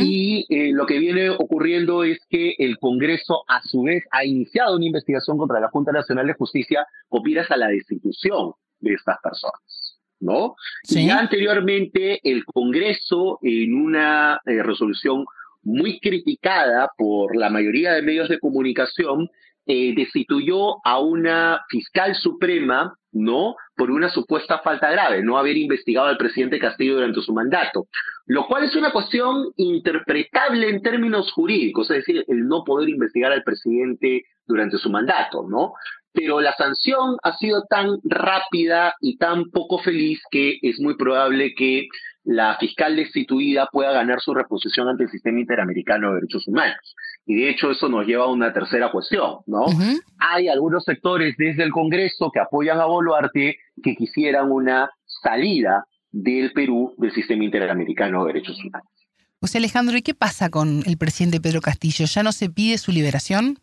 Y 0.00 0.46
eh, 0.48 0.72
lo 0.72 0.86
que 0.86 0.98
viene 0.98 1.30
ocurriendo 1.30 2.02
es 2.02 2.18
que 2.28 2.54
el 2.58 2.78
Congreso, 2.78 3.44
a 3.46 3.62
su 3.62 3.82
vez, 3.82 4.04
ha 4.10 4.24
iniciado 4.24 4.76
una 4.76 4.86
investigación 4.86 5.38
contra 5.38 5.60
la 5.60 5.68
Junta 5.68 5.92
Nacional 5.92 6.26
de 6.26 6.34
Justicia 6.34 6.86
con 7.08 7.22
miras 7.22 7.50
a 7.50 7.56
la 7.56 7.68
destitución 7.68 8.52
de 8.80 8.94
estas 8.94 9.16
personas. 9.22 9.98
¿No? 10.22 10.54
Y 10.86 11.08
anteriormente 11.08 12.20
el 12.22 12.44
Congreso, 12.44 13.38
en 13.42 13.74
una 13.74 14.38
eh, 14.44 14.62
resolución 14.62 15.24
muy 15.62 15.98
criticada 15.98 16.90
por 16.98 17.34
la 17.36 17.48
mayoría 17.48 17.94
de 17.94 18.02
medios 18.02 18.28
de 18.28 18.38
comunicación, 18.38 19.30
eh, 19.66 19.94
destituyó 19.94 20.84
a 20.84 20.98
una 20.98 21.60
fiscal 21.68 22.16
suprema, 22.16 22.96
¿no? 23.12 23.54
Por 23.76 23.90
una 23.90 24.08
supuesta 24.08 24.58
falta 24.58 24.90
grave, 24.90 25.22
no 25.22 25.38
haber 25.38 25.56
investigado 25.56 26.08
al 26.08 26.16
presidente 26.16 26.58
Castillo 26.58 26.94
durante 26.94 27.20
su 27.20 27.32
mandato, 27.32 27.86
lo 28.26 28.46
cual 28.46 28.64
es 28.64 28.74
una 28.74 28.90
cuestión 28.90 29.52
interpretable 29.56 30.68
en 30.68 30.82
términos 30.82 31.30
jurídicos, 31.32 31.90
es 31.90 31.98
decir, 31.98 32.24
el 32.26 32.48
no 32.48 32.64
poder 32.64 32.88
investigar 32.88 33.32
al 33.32 33.44
presidente 33.44 34.24
durante 34.46 34.76
su 34.78 34.90
mandato, 34.90 35.46
¿no? 35.48 35.74
Pero 36.12 36.40
la 36.40 36.54
sanción 36.56 37.16
ha 37.22 37.36
sido 37.36 37.64
tan 37.68 37.98
rápida 38.04 38.94
y 39.00 39.16
tan 39.16 39.50
poco 39.50 39.78
feliz 39.78 40.20
que 40.30 40.58
es 40.62 40.80
muy 40.80 40.96
probable 40.96 41.54
que 41.54 41.86
la 42.24 42.56
fiscal 42.58 42.96
destituida 42.96 43.68
pueda 43.72 43.92
ganar 43.92 44.20
su 44.20 44.34
reposición 44.34 44.88
ante 44.88 45.04
el 45.04 45.10
sistema 45.10 45.40
interamericano 45.40 46.08
de 46.08 46.14
derechos 46.16 46.46
humanos. 46.46 46.94
Y 47.26 47.36
de 47.36 47.50
hecho 47.50 47.70
eso 47.70 47.88
nos 47.88 48.06
lleva 48.06 48.24
a 48.24 48.28
una 48.28 48.52
tercera 48.52 48.90
cuestión, 48.90 49.38
¿no? 49.46 49.66
Hay 50.18 50.48
algunos 50.48 50.84
sectores 50.84 51.34
desde 51.38 51.62
el 51.62 51.70
Congreso 51.70 52.30
que 52.32 52.40
apoyan 52.40 52.80
a 52.80 52.86
Boluarte 52.86 53.56
que 53.82 53.94
quisieran 53.94 54.50
una 54.50 54.90
salida 55.22 55.86
del 56.10 56.52
Perú 56.52 56.94
del 56.98 57.12
sistema 57.12 57.44
interamericano 57.44 58.24
de 58.24 58.32
derechos 58.32 58.58
humanos. 58.64 58.88
José 59.40 59.58
Alejandro, 59.58 59.96
¿y 59.96 60.02
qué 60.02 60.14
pasa 60.14 60.50
con 60.50 60.82
el 60.86 60.98
presidente 60.98 61.40
Pedro 61.40 61.62
Castillo? 61.62 62.04
¿Ya 62.04 62.22
no 62.22 62.32
se 62.32 62.50
pide 62.50 62.76
su 62.76 62.92
liberación? 62.92 63.58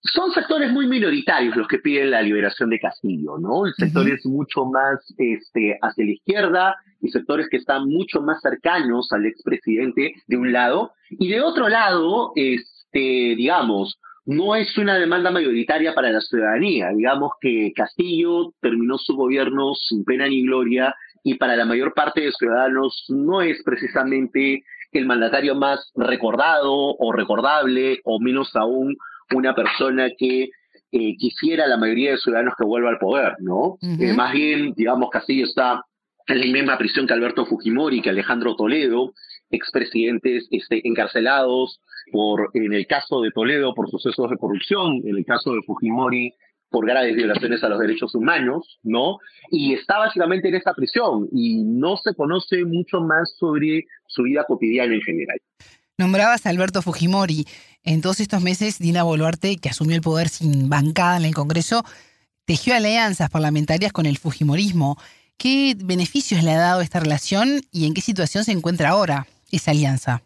Son 0.00 0.32
sectores 0.32 0.72
muy 0.72 0.86
minoritarios 0.86 1.56
los 1.56 1.68
que 1.68 1.78
piden 1.78 2.10
la 2.10 2.22
liberación 2.22 2.70
de 2.70 2.78
Castillo, 2.78 3.38
¿no? 3.38 3.64
Sectores 3.76 4.24
mucho 4.24 4.64
más 4.64 4.98
este, 5.18 5.78
hacia 5.82 6.04
la 6.04 6.12
izquierda 6.12 6.76
y 7.00 7.08
sectores 7.08 7.48
que 7.50 7.56
están 7.58 7.88
mucho 7.88 8.22
más 8.22 8.40
cercanos 8.40 9.12
al 9.12 9.26
expresidente 9.26 10.14
de 10.26 10.36
un 10.36 10.52
lado. 10.52 10.92
Y 11.10 11.28
de 11.28 11.40
otro 11.40 11.68
lado, 11.68 12.32
este, 12.34 13.34
digamos, 13.36 13.98
no 14.26 14.56
es 14.56 14.76
una 14.76 14.98
demanda 14.98 15.30
mayoritaria 15.30 15.94
para 15.94 16.10
la 16.10 16.20
ciudadanía. 16.20 16.88
Digamos 16.90 17.32
que 17.40 17.72
Castillo 17.74 18.52
terminó 18.60 18.98
su 18.98 19.14
gobierno 19.14 19.74
sin 19.74 20.04
pena 20.04 20.28
ni 20.28 20.42
gloria 20.42 20.94
y 21.22 21.34
para 21.34 21.56
la 21.56 21.64
mayor 21.64 21.94
parte 21.94 22.20
de 22.20 22.32
ciudadanos 22.32 23.04
no 23.08 23.42
es 23.42 23.62
precisamente 23.64 24.64
el 24.92 25.06
mandatario 25.06 25.54
más 25.54 25.92
recordado 25.94 26.72
o 26.72 27.12
recordable 27.12 28.00
o 28.04 28.20
menos 28.20 28.54
aún 28.54 28.96
una 29.34 29.54
persona 29.54 30.08
que 30.16 30.50
eh, 30.92 31.16
quisiera 31.18 31.66
la 31.66 31.76
mayoría 31.76 32.12
de 32.12 32.18
ciudadanos 32.18 32.54
que 32.56 32.64
vuelva 32.64 32.90
al 32.90 32.98
poder, 32.98 33.34
¿no? 33.40 33.76
Eh, 33.82 34.12
más 34.12 34.32
bien, 34.32 34.72
digamos, 34.74 35.10
Castillo 35.10 35.44
está 35.44 35.84
en 36.28 36.40
la 36.40 36.46
misma 36.46 36.78
prisión 36.78 37.06
que 37.06 37.12
Alberto 37.12 37.46
Fujimori, 37.46 38.02
que 38.02 38.10
Alejandro 38.10 38.56
Toledo, 38.56 39.12
expresidentes 39.50 40.48
este, 40.50 40.86
encarcelados 40.86 41.80
por, 42.12 42.50
en 42.54 42.72
el 42.72 42.86
caso 42.86 43.20
de 43.20 43.30
Toledo 43.30 43.74
por 43.74 43.90
sucesos 43.90 44.30
de 44.30 44.36
corrupción, 44.36 45.02
en 45.04 45.16
el 45.16 45.24
caso 45.24 45.52
de 45.52 45.62
Fujimori 45.62 46.32
por 46.70 46.86
graves 46.86 47.14
violaciones 47.14 47.62
a 47.62 47.68
los 47.68 47.78
derechos 47.78 48.14
humanos, 48.14 48.78
¿no? 48.82 49.18
Y 49.50 49.74
está 49.74 49.98
básicamente 49.98 50.48
en 50.48 50.56
esta 50.56 50.74
prisión 50.74 51.28
y 51.32 51.62
no 51.64 51.96
se 51.96 52.14
conoce 52.14 52.64
mucho 52.64 53.00
más 53.00 53.34
sobre 53.38 53.86
su 54.06 54.24
vida 54.24 54.44
cotidiana 54.44 54.94
en 54.94 55.02
general. 55.02 55.38
Nombrabas 55.98 56.44
a 56.44 56.50
Alberto 56.50 56.82
Fujimori. 56.82 57.46
En 57.82 58.02
todos 58.02 58.20
estos 58.20 58.42
meses, 58.42 58.78
Dina 58.78 59.02
Boluarte, 59.02 59.56
que 59.56 59.70
asumió 59.70 59.96
el 59.96 60.02
poder 60.02 60.28
sin 60.28 60.68
bancada 60.68 61.16
en 61.16 61.24
el 61.24 61.34
Congreso, 61.34 61.84
tejió 62.44 62.74
alianzas 62.74 63.30
parlamentarias 63.30 63.94
con 63.94 64.04
el 64.04 64.18
Fujimorismo. 64.18 64.98
¿Qué 65.38 65.74
beneficios 65.74 66.42
le 66.42 66.52
ha 66.52 66.58
dado 66.58 66.82
esta 66.82 67.00
relación 67.00 67.62
y 67.72 67.86
en 67.86 67.94
qué 67.94 68.02
situación 68.02 68.44
se 68.44 68.52
encuentra 68.52 68.90
ahora 68.90 69.26
esa 69.50 69.70
alianza? 69.70 70.22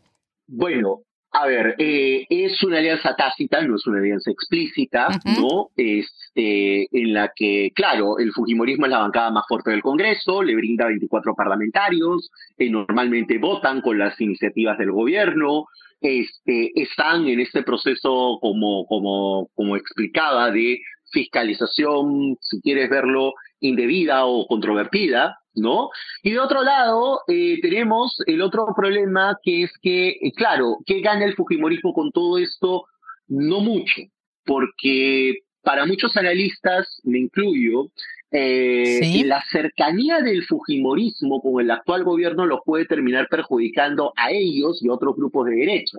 Bueno, 0.48 1.02
a 1.32 1.46
ver, 1.46 1.76
eh, 1.78 2.26
es 2.28 2.62
una 2.64 2.78
alianza 2.78 3.14
tácita, 3.14 3.62
no 3.62 3.76
es 3.76 3.86
una 3.86 3.98
alianza 3.98 4.30
explícita, 4.30 5.08
¿no? 5.24 5.70
Este, 5.76 6.88
en 6.90 7.14
la 7.14 7.32
que, 7.34 7.70
claro, 7.74 8.18
el 8.18 8.32
Fujimorismo 8.32 8.86
es 8.86 8.90
la 8.90 8.98
bancada 8.98 9.30
más 9.30 9.44
fuerte 9.46 9.70
del 9.70 9.82
Congreso, 9.82 10.42
le 10.42 10.56
brinda 10.56 10.86
24 10.86 11.34
parlamentarios, 11.34 12.30
que 12.56 12.68
normalmente 12.68 13.38
votan 13.38 13.80
con 13.80 13.98
las 13.98 14.20
iniciativas 14.20 14.76
del 14.78 14.90
gobierno, 14.90 15.66
este, 16.00 16.72
están 16.74 17.28
en 17.28 17.40
este 17.40 17.62
proceso, 17.62 18.38
como, 18.40 18.86
como, 18.86 19.48
como 19.54 19.76
explicaba, 19.76 20.50
de 20.50 20.80
fiscalización, 21.12 22.36
si 22.40 22.60
quieres 22.60 22.90
verlo, 22.90 23.34
indebida 23.60 24.26
o 24.26 24.46
controvertida, 24.46 25.38
¿no? 25.54 25.90
Y 26.22 26.32
de 26.32 26.40
otro 26.40 26.62
lado, 26.62 27.20
eh, 27.28 27.58
tenemos 27.60 28.16
el 28.26 28.42
otro 28.42 28.66
problema 28.76 29.38
que 29.42 29.64
es 29.64 29.72
que, 29.82 30.10
eh, 30.20 30.32
claro, 30.34 30.78
¿qué 30.86 31.00
gana 31.00 31.24
el 31.24 31.34
Fujimorismo 31.34 31.92
con 31.92 32.10
todo 32.12 32.38
esto? 32.38 32.84
No 33.28 33.60
mucho, 33.60 34.02
porque 34.44 35.40
para 35.62 35.86
muchos 35.86 36.16
analistas, 36.16 37.00
me 37.04 37.18
incluyo, 37.18 37.90
eh, 38.32 39.22
la 39.24 39.42
cercanía 39.50 40.20
del 40.20 40.44
Fujimorismo 40.44 41.42
con 41.42 41.60
el 41.60 41.70
actual 41.70 42.04
gobierno 42.04 42.46
los 42.46 42.60
puede 42.64 42.86
terminar 42.86 43.26
perjudicando 43.28 44.12
a 44.16 44.30
ellos 44.30 44.80
y 44.82 44.88
a 44.88 44.92
otros 44.92 45.16
grupos 45.16 45.46
de 45.46 45.56
derecha, 45.56 45.98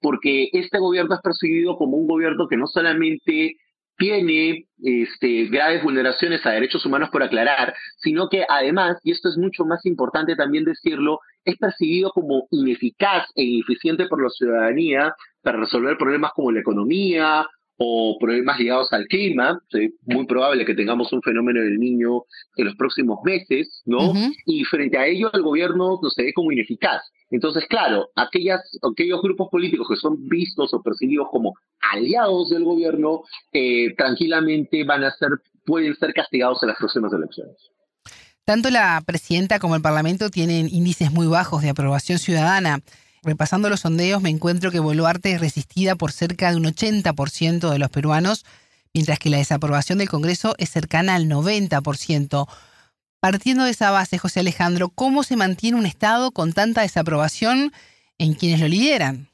porque 0.00 0.48
este 0.52 0.78
gobierno 0.78 1.14
es 1.14 1.20
percibido 1.20 1.76
como 1.76 1.96
un 1.96 2.06
gobierno 2.06 2.46
que 2.48 2.56
no 2.56 2.66
solamente 2.68 3.56
tiene 4.02 4.66
este, 4.82 5.44
graves 5.44 5.84
vulneraciones 5.84 6.44
a 6.44 6.50
derechos 6.50 6.84
humanos 6.84 7.10
por 7.10 7.22
aclarar, 7.22 7.72
sino 7.98 8.28
que 8.28 8.44
además, 8.48 8.98
y 9.04 9.12
esto 9.12 9.28
es 9.28 9.36
mucho 9.38 9.64
más 9.64 9.86
importante 9.86 10.34
también 10.34 10.64
decirlo, 10.64 11.20
es 11.44 11.56
percibido 11.56 12.10
como 12.10 12.48
ineficaz 12.50 13.28
e 13.36 13.44
ineficiente 13.44 14.06
por 14.06 14.20
la 14.20 14.28
ciudadanía 14.30 15.14
para 15.40 15.58
resolver 15.58 15.96
problemas 15.98 16.32
como 16.34 16.50
la 16.50 16.60
economía 16.60 17.46
o 17.76 18.16
problemas 18.20 18.58
ligados 18.58 18.92
al 18.92 19.06
clima, 19.06 19.60
es 19.70 19.92
muy 20.04 20.26
probable 20.26 20.64
que 20.64 20.74
tengamos 20.74 21.12
un 21.12 21.22
fenómeno 21.22 21.60
del 21.60 21.78
niño 21.78 22.22
en 22.56 22.64
los 22.64 22.74
próximos 22.74 23.20
meses, 23.24 23.82
¿no? 23.86 24.12
Y 24.46 24.64
frente 24.64 24.98
a 24.98 25.06
ello 25.06 25.30
el 25.32 25.42
gobierno 25.42 25.98
no 26.02 26.10
se 26.10 26.24
ve 26.24 26.32
como 26.32 26.52
ineficaz. 26.52 27.02
Entonces, 27.32 27.64
claro, 27.66 28.10
aquellos 28.14 29.22
grupos 29.22 29.48
políticos 29.50 29.88
que 29.88 29.96
son 29.96 30.28
vistos 30.28 30.72
o 30.74 30.82
percibidos 30.82 31.28
como 31.30 31.54
aliados 31.80 32.50
del 32.50 32.62
gobierno, 32.62 33.22
eh, 33.52 33.94
tranquilamente 33.96 34.84
van 34.84 35.02
a 35.04 35.10
ser, 35.16 35.30
pueden 35.64 35.96
ser 35.96 36.12
castigados 36.12 36.62
en 36.62 36.68
las 36.68 36.76
próximas 36.76 37.10
elecciones. 37.12 37.56
Tanto 38.44 38.68
la 38.70 39.02
presidenta 39.06 39.58
como 39.58 39.76
el 39.76 39.82
Parlamento 39.82 40.28
tienen 40.28 40.68
índices 40.68 41.10
muy 41.10 41.26
bajos 41.26 41.62
de 41.62 41.70
aprobación 41.70 42.18
ciudadana. 42.18 42.80
Repasando 43.22 43.70
los 43.70 43.80
sondeos 43.80 44.20
me 44.20 44.28
encuentro 44.28 44.70
que 44.70 44.80
Boluarte 44.80 45.32
es 45.32 45.40
resistida 45.40 45.96
por 45.96 46.12
cerca 46.12 46.50
de 46.50 46.58
un 46.58 46.64
80% 46.64 47.70
de 47.70 47.78
los 47.78 47.88
peruanos, 47.88 48.44
mientras 48.92 49.18
que 49.18 49.30
la 49.30 49.38
desaprobación 49.38 49.98
del 49.98 50.10
Congreso 50.10 50.54
es 50.58 50.68
cercana 50.68 51.14
al 51.14 51.28
90%. 51.28 52.46
Partiendo 53.22 53.62
de 53.62 53.70
esa 53.70 53.92
base, 53.92 54.18
José 54.18 54.40
Alejandro, 54.40 54.90
¿cómo 54.92 55.22
se 55.22 55.36
mantiene 55.36 55.78
un 55.78 55.86
Estado 55.86 56.32
con 56.32 56.52
tanta 56.52 56.80
desaprobación 56.80 57.70
en 58.18 58.34
quienes 58.34 58.60
lo 58.60 58.66
lideran? 58.66 59.28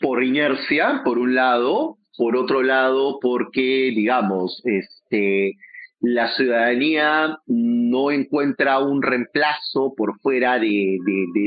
Por 0.00 0.22
inercia, 0.22 1.02
por 1.04 1.18
un 1.18 1.34
lado, 1.34 1.96
por 2.16 2.36
otro 2.36 2.62
lado, 2.62 3.18
porque, 3.20 3.90
digamos, 3.92 4.62
este, 4.64 5.56
la 5.98 6.32
ciudadanía 6.36 7.40
no 7.48 8.12
encuentra 8.12 8.78
un 8.78 9.02
reemplazo 9.02 9.94
por 9.96 10.16
fuera 10.20 10.60
de, 10.60 10.98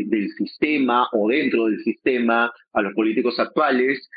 del 0.08 0.30
sistema 0.38 1.08
o 1.14 1.30
dentro 1.30 1.68
del 1.68 1.80
sistema 1.86 2.52
a 2.74 2.82
los 2.82 2.94
políticos 2.96 3.40
actuales, 3.40 4.10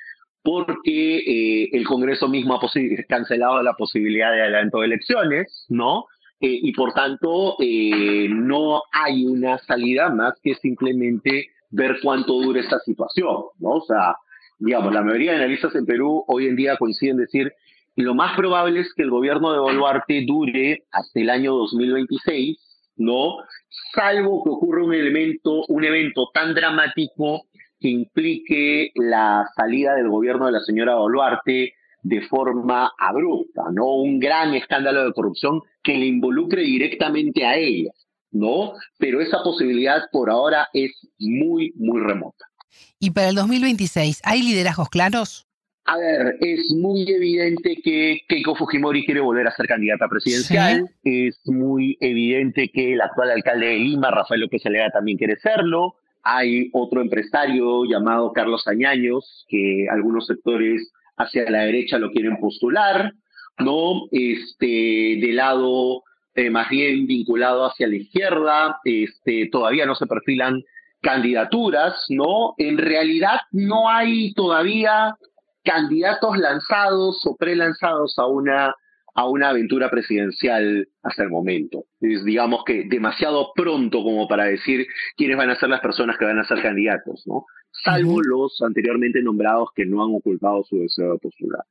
porque 0.42 1.18
eh, 1.18 1.68
el 1.72 1.86
Congreso 1.86 2.26
mismo 2.26 2.56
ha 2.56 2.60
cancelado 3.08 3.62
la 3.62 3.74
posibilidad 3.74 4.32
de 4.32 4.42
adelanto 4.42 4.80
de 4.80 4.86
elecciones, 4.86 5.66
¿no? 5.68 6.06
Eh, 6.42 6.58
y 6.62 6.72
por 6.72 6.92
tanto 6.94 7.56
eh, 7.60 8.26
no 8.30 8.82
hay 8.92 9.26
una 9.26 9.58
salida 9.58 10.08
más 10.08 10.34
que 10.42 10.54
simplemente 10.54 11.50
ver 11.70 11.98
cuánto 12.02 12.40
dura 12.40 12.60
esta 12.60 12.78
situación, 12.80 13.36
¿no? 13.58 13.70
O 13.72 13.80
sea, 13.82 14.16
digamos, 14.58 14.92
la 14.94 15.02
mayoría 15.02 15.32
de 15.32 15.38
analistas 15.38 15.74
en 15.74 15.84
Perú 15.84 16.24
hoy 16.26 16.46
en 16.46 16.56
día 16.56 16.78
coinciden 16.78 17.16
en 17.16 17.20
decir 17.22 17.52
lo 17.96 18.14
más 18.14 18.36
probable 18.36 18.80
es 18.80 18.94
que 18.94 19.02
el 19.02 19.10
gobierno 19.10 19.52
de 19.52 19.58
Boluarte 19.58 20.24
dure 20.26 20.84
hasta 20.92 21.20
el 21.20 21.28
año 21.28 21.54
2026, 21.54 22.58
¿no? 22.96 23.36
Salvo 23.94 24.42
que 24.42 24.50
ocurra 24.50 24.84
un 24.84 24.94
elemento, 24.94 25.64
un 25.68 25.84
evento 25.84 26.30
tan 26.32 26.54
dramático 26.54 27.42
que 27.78 27.88
implique 27.88 28.92
la 28.94 29.46
salida 29.56 29.94
del 29.94 30.08
gobierno 30.08 30.46
de 30.46 30.52
la 30.52 30.60
señora 30.60 30.94
Boluarte 30.94 31.74
de 32.02 32.22
forma 32.22 32.92
abrupta, 32.98 33.62
¿no? 33.72 33.96
Un 33.96 34.18
gran 34.18 34.54
escándalo 34.54 35.04
de 35.04 35.12
corrupción 35.12 35.60
que 35.82 35.96
le 35.96 36.06
involucre 36.06 36.62
directamente 36.62 37.44
a 37.44 37.56
ella, 37.56 37.92
¿no? 38.30 38.72
Pero 38.98 39.20
esa 39.20 39.42
posibilidad 39.42 40.02
por 40.12 40.30
ahora 40.30 40.68
es 40.72 40.92
muy, 41.18 41.72
muy 41.76 42.00
remota. 42.00 42.46
¿Y 42.98 43.10
para 43.10 43.28
el 43.28 43.34
2026 43.34 44.20
hay 44.24 44.42
liderazgos 44.42 44.88
claros? 44.88 45.46
A 45.86 45.96
ver, 45.96 46.36
es 46.40 46.70
muy 46.70 47.10
evidente 47.10 47.76
que 47.82 48.20
Keiko 48.28 48.54
Fujimori 48.54 49.04
quiere 49.04 49.20
volver 49.20 49.48
a 49.48 49.56
ser 49.56 49.66
candidata 49.66 50.06
presidencial. 50.08 50.88
Es 51.02 51.40
muy 51.46 51.96
evidente 52.00 52.70
que 52.72 52.92
el 52.92 53.00
actual 53.00 53.30
alcalde 53.30 53.66
de 53.66 53.78
Lima, 53.78 54.10
Rafael 54.10 54.42
López 54.42 54.64
Alega, 54.66 54.90
también 54.90 55.18
quiere 55.18 55.36
serlo. 55.36 55.94
Hay 56.22 56.68
otro 56.74 57.00
empresario 57.00 57.84
llamado 57.86 58.32
Carlos 58.32 58.68
Añaños, 58.68 59.46
que 59.48 59.86
algunos 59.90 60.26
sectores 60.26 60.92
hacia 61.20 61.50
la 61.50 61.62
derecha 61.62 61.98
lo 61.98 62.10
quieren 62.10 62.38
postular, 62.38 63.12
¿no? 63.58 64.06
Este, 64.10 64.66
de 64.66 65.32
lado 65.32 66.02
eh, 66.34 66.50
más 66.50 66.68
bien 66.70 67.06
vinculado 67.06 67.66
hacia 67.66 67.88
la 67.88 67.96
izquierda, 67.96 68.78
este, 68.84 69.48
todavía 69.50 69.86
no 69.86 69.94
se 69.94 70.06
perfilan 70.06 70.62
candidaturas, 71.02 72.04
¿no? 72.08 72.54
En 72.58 72.78
realidad 72.78 73.40
no 73.52 73.88
hay 73.88 74.32
todavía 74.34 75.14
candidatos 75.64 76.38
lanzados 76.38 77.24
o 77.26 77.36
prelanzados 77.36 78.18
a 78.18 78.26
una, 78.26 78.74
a 79.14 79.28
una 79.28 79.50
aventura 79.50 79.90
presidencial 79.90 80.88
hasta 81.02 81.22
el 81.22 81.30
momento. 81.30 81.84
Es, 82.00 82.24
digamos 82.24 82.64
que 82.64 82.84
demasiado 82.88 83.52
pronto 83.54 84.02
como 84.02 84.28
para 84.28 84.44
decir 84.44 84.86
quiénes 85.16 85.36
van 85.36 85.50
a 85.50 85.56
ser 85.56 85.68
las 85.68 85.80
personas 85.80 86.16
que 86.16 86.24
van 86.24 86.38
a 86.38 86.44
ser 86.44 86.62
candidatos, 86.62 87.24
¿no? 87.26 87.44
Salvo 87.84 88.20
los 88.20 88.60
anteriormente 88.62 89.22
nombrados 89.22 89.70
que 89.74 89.86
no 89.86 90.04
han 90.04 90.14
ocultado 90.14 90.64
su 90.64 90.78
deseo 90.78 91.12
de 91.12 91.18
postular. 91.18 91.64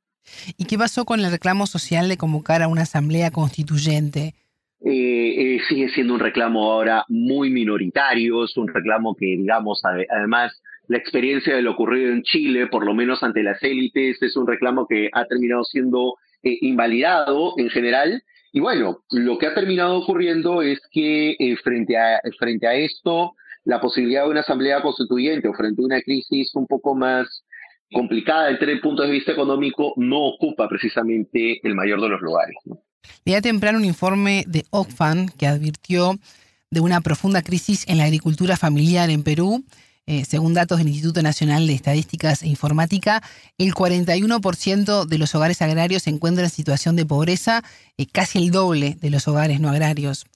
¿Y 0.56 0.64
qué 0.64 0.76
pasó 0.76 1.04
con 1.04 1.20
el 1.20 1.30
reclamo 1.30 1.66
social 1.66 2.08
de 2.08 2.16
convocar 2.16 2.62
a 2.62 2.68
una 2.68 2.82
asamblea 2.82 3.30
constituyente? 3.30 4.34
Eh, 4.82 5.56
eh, 5.56 5.60
sigue 5.68 5.90
siendo 5.90 6.14
un 6.14 6.20
reclamo 6.20 6.72
ahora 6.72 7.04
muy 7.08 7.50
minoritario, 7.50 8.44
es 8.44 8.56
un 8.56 8.68
reclamo 8.68 9.14
que, 9.14 9.26
digamos, 9.26 9.82
además 9.84 10.60
la 10.90 10.98
experiencia 10.98 11.54
de 11.54 11.62
lo 11.62 11.70
ocurrido 11.70 12.10
en 12.10 12.22
Chile, 12.22 12.66
por 12.66 12.84
lo 12.84 12.94
menos 12.94 13.22
ante 13.22 13.44
las 13.44 13.62
élites, 13.62 14.20
es 14.20 14.36
un 14.36 14.46
reclamo 14.46 14.88
que 14.88 15.08
ha 15.12 15.24
terminado 15.26 15.62
siendo 15.62 16.16
eh, 16.42 16.58
invalidado 16.62 17.54
en 17.58 17.70
general. 17.70 18.24
Y 18.52 18.58
bueno, 18.58 19.04
lo 19.10 19.38
que 19.38 19.46
ha 19.46 19.54
terminado 19.54 19.98
ocurriendo 19.98 20.62
es 20.62 20.80
que 20.90 21.36
eh, 21.38 21.56
frente, 21.62 21.96
a, 21.96 22.20
frente 22.40 22.66
a 22.66 22.74
esto, 22.74 23.34
la 23.64 23.80
posibilidad 23.80 24.24
de 24.24 24.30
una 24.30 24.40
asamblea 24.40 24.82
constituyente 24.82 25.48
o 25.48 25.54
frente 25.54 25.82
a 25.82 25.84
una 25.84 26.00
crisis 26.00 26.54
un 26.54 26.66
poco 26.66 26.94
más 26.94 27.44
complicada 27.92 28.48
desde 28.48 28.72
el 28.72 28.80
punto 28.80 29.02
de 29.02 29.10
vista 29.10 29.32
económico 29.32 29.92
no 29.96 30.26
ocupa 30.26 30.68
precisamente 30.68 31.60
el 31.66 31.74
mayor 31.74 32.00
de 32.00 32.08
los 32.08 32.20
lugares. 32.20 32.56
¿no? 32.64 32.80
Temprano 33.42 33.78
un 33.78 33.84
informe 33.84 34.44
de 34.46 34.64
Oxfam 34.70 35.28
que 35.28 35.46
advirtió 35.46 36.18
de 36.70 36.80
una 36.80 37.00
profunda 37.00 37.42
crisis 37.42 37.84
en 37.88 37.98
la 37.98 38.04
agricultura 38.04 38.56
familiar 38.56 39.10
en 39.10 39.22
Perú 39.22 39.64
eh, 40.10 40.24
según 40.24 40.54
datos 40.54 40.78
del 40.78 40.88
Instituto 40.88 41.22
Nacional 41.22 41.68
de 41.68 41.74
Estadísticas 41.74 42.42
e 42.42 42.48
Informática, 42.48 43.22
el 43.58 43.72
41% 43.74 45.04
de 45.06 45.18
los 45.18 45.36
hogares 45.36 45.62
agrarios 45.62 46.02
se 46.02 46.10
encuentran 46.10 46.46
en 46.46 46.50
situación 46.50 46.96
de 46.96 47.06
pobreza, 47.06 47.62
eh, 47.96 48.06
casi 48.06 48.38
el 48.38 48.50
doble 48.50 48.96
de 49.00 49.10
los 49.10 49.28
hogares 49.28 49.60
no 49.60 49.68
agrarios. 49.68 50.26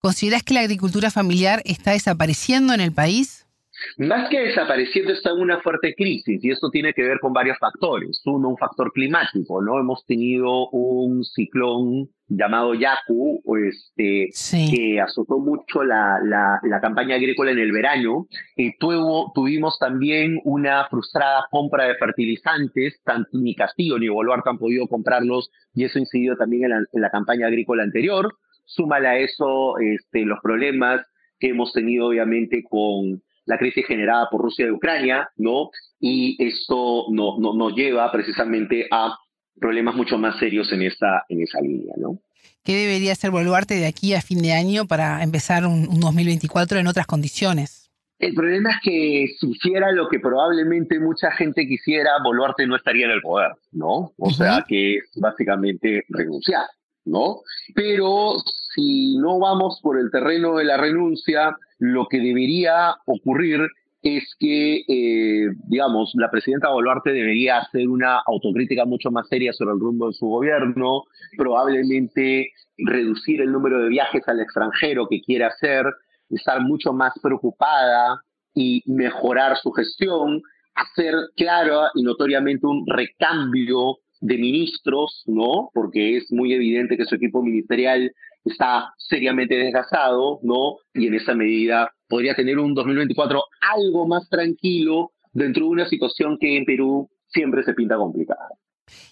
¿Consideras 0.00 0.44
que 0.44 0.54
la 0.54 0.60
agricultura 0.60 1.10
familiar 1.10 1.60
está 1.64 1.90
desapareciendo 1.90 2.72
en 2.72 2.80
el 2.80 2.92
país? 2.92 3.48
Más 3.96 4.28
que 4.28 4.40
desapareciendo 4.40 5.12
está 5.12 5.30
en 5.30 5.40
una 5.40 5.60
fuerte 5.60 5.94
crisis 5.96 6.42
y 6.42 6.50
esto 6.50 6.70
tiene 6.70 6.92
que 6.92 7.02
ver 7.02 7.18
con 7.20 7.32
varios 7.32 7.58
factores. 7.58 8.20
Uno, 8.24 8.48
un 8.48 8.56
factor 8.56 8.92
climático, 8.92 9.62
¿no? 9.62 9.78
Hemos 9.78 10.04
tenido 10.06 10.68
un 10.70 11.24
ciclón 11.24 12.08
llamado 12.28 12.74
Yaku, 12.74 13.42
este, 13.66 14.30
que 14.70 15.00
azotó 15.00 15.38
mucho 15.38 15.82
la, 15.82 16.20
la, 16.22 16.80
campaña 16.80 17.16
agrícola 17.16 17.50
en 17.50 17.58
el 17.58 17.72
verano. 17.72 18.28
y 18.56 18.76
tuvo, 18.78 19.32
tuvimos 19.34 19.78
también 19.78 20.40
una 20.44 20.86
frustrada 20.88 21.46
compra 21.50 21.84
de 21.84 21.96
fertilizantes, 21.96 23.00
tanto 23.04 23.30
ni 23.32 23.54
Castillo 23.54 23.98
ni 23.98 24.08
Boluarte 24.08 24.50
han 24.50 24.58
podido 24.58 24.86
comprarlos 24.86 25.50
y 25.74 25.84
eso 25.84 25.98
incidió 25.98 26.36
también 26.36 26.64
en 26.64 26.70
la, 26.70 26.76
en 26.92 27.00
la 27.00 27.10
campaña 27.10 27.46
agrícola 27.46 27.82
anterior. 27.82 28.36
Súmale 28.68 29.08
a 29.08 29.18
eso 29.18 29.78
este, 29.78 30.26
los 30.26 30.38
problemas 30.42 31.00
que 31.40 31.48
hemos 31.48 31.72
tenido 31.72 32.08
obviamente 32.08 32.62
con 32.68 33.22
la 33.46 33.56
crisis 33.56 33.86
generada 33.86 34.28
por 34.30 34.42
Rusia 34.42 34.66
y 34.66 34.70
Ucrania, 34.70 35.30
¿no? 35.36 35.70
Y 35.98 36.36
esto 36.38 37.06
no, 37.10 37.38
no, 37.38 37.54
nos 37.54 37.74
lleva 37.74 38.12
precisamente 38.12 38.86
a 38.90 39.16
problemas 39.58 39.94
mucho 39.94 40.18
más 40.18 40.38
serios 40.38 40.70
en 40.70 40.82
esa, 40.82 41.24
en 41.30 41.42
esa 41.42 41.60
línea, 41.62 41.94
¿no? 41.96 42.20
¿Qué 42.62 42.76
debería 42.76 43.14
ser 43.14 43.30
Boluarte 43.30 43.74
de 43.74 43.86
aquí 43.86 44.12
a 44.12 44.20
fin 44.20 44.42
de 44.42 44.52
año 44.52 44.86
para 44.86 45.22
empezar 45.22 45.64
un, 45.64 45.88
2024 46.00 46.78
en 46.78 46.86
otras 46.86 47.06
condiciones? 47.06 47.90
El 48.18 48.34
problema 48.34 48.72
es 48.72 48.76
que 48.82 49.26
si 49.40 49.50
hiciera 49.50 49.92
lo 49.92 50.08
que 50.10 50.20
probablemente 50.20 51.00
mucha 51.00 51.30
gente 51.30 51.66
quisiera, 51.66 52.10
Boluarte 52.22 52.66
no 52.66 52.76
estaría 52.76 53.06
en 53.06 53.12
el 53.12 53.22
poder, 53.22 53.52
¿no? 53.72 54.12
O 54.18 54.30
sea, 54.30 54.66
que 54.68 54.96
es 54.96 55.10
básicamente 55.16 56.04
renunciar, 56.10 56.66
¿no? 57.08 57.40
Pero 57.74 58.36
si 58.74 59.16
no 59.16 59.38
vamos 59.38 59.80
por 59.82 59.98
el 59.98 60.10
terreno 60.10 60.56
de 60.56 60.64
la 60.64 60.76
renuncia, 60.76 61.56
lo 61.78 62.06
que 62.06 62.18
debería 62.18 62.94
ocurrir 63.06 63.60
es 64.02 64.34
que, 64.38 64.84
eh, 64.86 65.48
digamos, 65.66 66.12
la 66.14 66.30
presidenta 66.30 66.70
Boluarte 66.70 67.10
debería 67.10 67.58
hacer 67.58 67.88
una 67.88 68.20
autocrítica 68.26 68.84
mucho 68.84 69.10
más 69.10 69.26
seria 69.28 69.52
sobre 69.52 69.74
el 69.74 69.80
rumbo 69.80 70.06
de 70.08 70.12
su 70.12 70.26
gobierno, 70.26 71.04
probablemente 71.36 72.52
reducir 72.76 73.40
el 73.40 73.50
número 73.50 73.82
de 73.82 73.88
viajes 73.88 74.22
al 74.28 74.40
extranjero 74.40 75.08
que 75.08 75.20
quiere 75.20 75.44
hacer, 75.44 75.86
estar 76.30 76.60
mucho 76.60 76.92
más 76.92 77.12
preocupada 77.20 78.22
y 78.54 78.82
mejorar 78.86 79.56
su 79.56 79.72
gestión, 79.72 80.42
hacer 80.74 81.14
claro 81.36 81.88
y 81.94 82.02
notoriamente 82.02 82.66
un 82.66 82.84
recambio 82.86 83.98
de 84.20 84.38
ministros, 84.38 85.22
¿no? 85.26 85.70
Porque 85.74 86.16
es 86.16 86.30
muy 86.30 86.52
evidente 86.52 86.96
que 86.96 87.04
su 87.04 87.14
equipo 87.14 87.42
ministerial 87.42 88.12
está 88.44 88.92
seriamente 88.96 89.54
desgastado, 89.54 90.40
¿no? 90.42 90.76
Y 90.94 91.06
en 91.06 91.14
esa 91.14 91.34
medida 91.34 91.92
podría 92.08 92.34
tener 92.34 92.58
un 92.58 92.74
2024 92.74 93.42
algo 93.60 94.06
más 94.06 94.28
tranquilo 94.28 95.12
dentro 95.32 95.64
de 95.64 95.70
una 95.70 95.88
situación 95.88 96.38
que 96.40 96.56
en 96.56 96.64
Perú 96.64 97.08
siempre 97.28 97.62
se 97.62 97.74
pinta 97.74 97.96
complicada. 97.96 98.48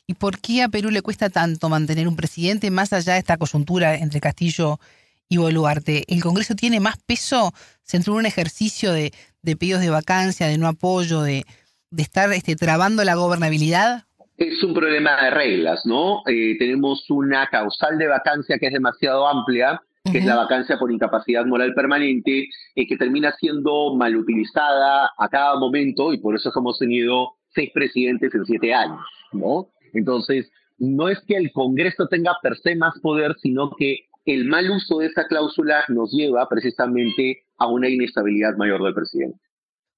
¿Y 0.07 0.15
por 0.15 0.39
qué 0.39 0.63
a 0.63 0.69
Perú 0.69 0.91
le 0.91 1.03
cuesta 1.03 1.31
tanto 1.31 1.69
mantener 1.69 2.09
un 2.09 2.17
presidente 2.17 2.71
más 2.71 2.93
allá 2.93 3.15
de 3.15 3.19
esta 3.19 3.37
coyuntura 3.37 3.97
entre 3.97 4.21
Castillo 4.21 4.79
y 5.29 5.37
Boluarte? 5.37 6.05
¿El 6.09 6.23
Congreso 6.23 6.55
tiene 6.55 6.81
más 6.81 6.97
peso? 7.05 7.53
¿Se 7.83 7.97
entró 7.97 8.15
en 8.15 8.21
un 8.21 8.27
ejercicio 8.27 8.93
de, 8.93 9.13
pedidos 9.43 9.81
de 9.81 9.91
vacancia, 9.91 10.47
de 10.47 10.59
no 10.59 10.69
apoyo, 10.69 11.23
de, 11.23 11.45
estar 11.97 12.33
este, 12.33 12.57
trabando 12.57 13.05
la 13.05 13.15
gobernabilidad? 13.15 14.06
Es 14.37 14.63
un 14.63 14.75
problema 14.75 15.23
de 15.23 15.31
reglas, 15.31 15.87
¿no? 15.87 16.23
Eh, 16.27 16.57
tenemos 16.59 17.09
una 17.11 17.47
causal 17.49 17.97
de 17.97 18.07
vacancia 18.07 18.59
que 18.59 18.67
es 18.67 18.73
demasiado 18.73 19.27
amplia, 19.27 19.81
que 20.11 20.19
es 20.19 20.25
la 20.25 20.37
vacancia 20.37 20.79
por 20.79 20.93
incapacidad 20.93 21.45
moral 21.47 21.75
permanente, 21.75 22.49
eh, 22.75 22.87
que 22.87 22.97
termina 22.97 23.33
siendo 23.33 23.95
mal 23.97 24.15
utilizada 24.15 25.11
a 25.19 25.29
cada 25.29 25.59
momento 25.59 26.13
y 26.13 26.19
por 26.19 26.37
eso 26.37 26.53
hemos 26.55 26.79
tenido 26.79 27.31
seis 27.55 27.71
presidentes 27.73 28.35
en 28.35 28.45
siete 28.45 28.75
años, 28.75 29.01
¿no? 29.33 29.69
Entonces, 29.95 30.51
no 30.79 31.09
es 31.09 31.19
que 31.27 31.37
el 31.37 31.51
Congreso 31.53 32.07
tenga 32.07 32.37
per 32.43 32.57
se 32.57 32.77
más 32.77 32.99
poder, 33.01 33.35
sino 33.39 33.71
que 33.71 34.07
el 34.27 34.45
mal 34.45 34.71
uso 34.71 34.99
de 34.99 35.07
esa 35.07 35.27
cláusula 35.27 35.85
nos 35.89 36.13
lleva 36.13 36.49
precisamente 36.49 37.45
a 37.59 37.69
una 37.69 37.89
inestabilidad 37.89 38.57
mayor 38.57 38.83
del 38.83 38.95
presidente. 38.95 39.39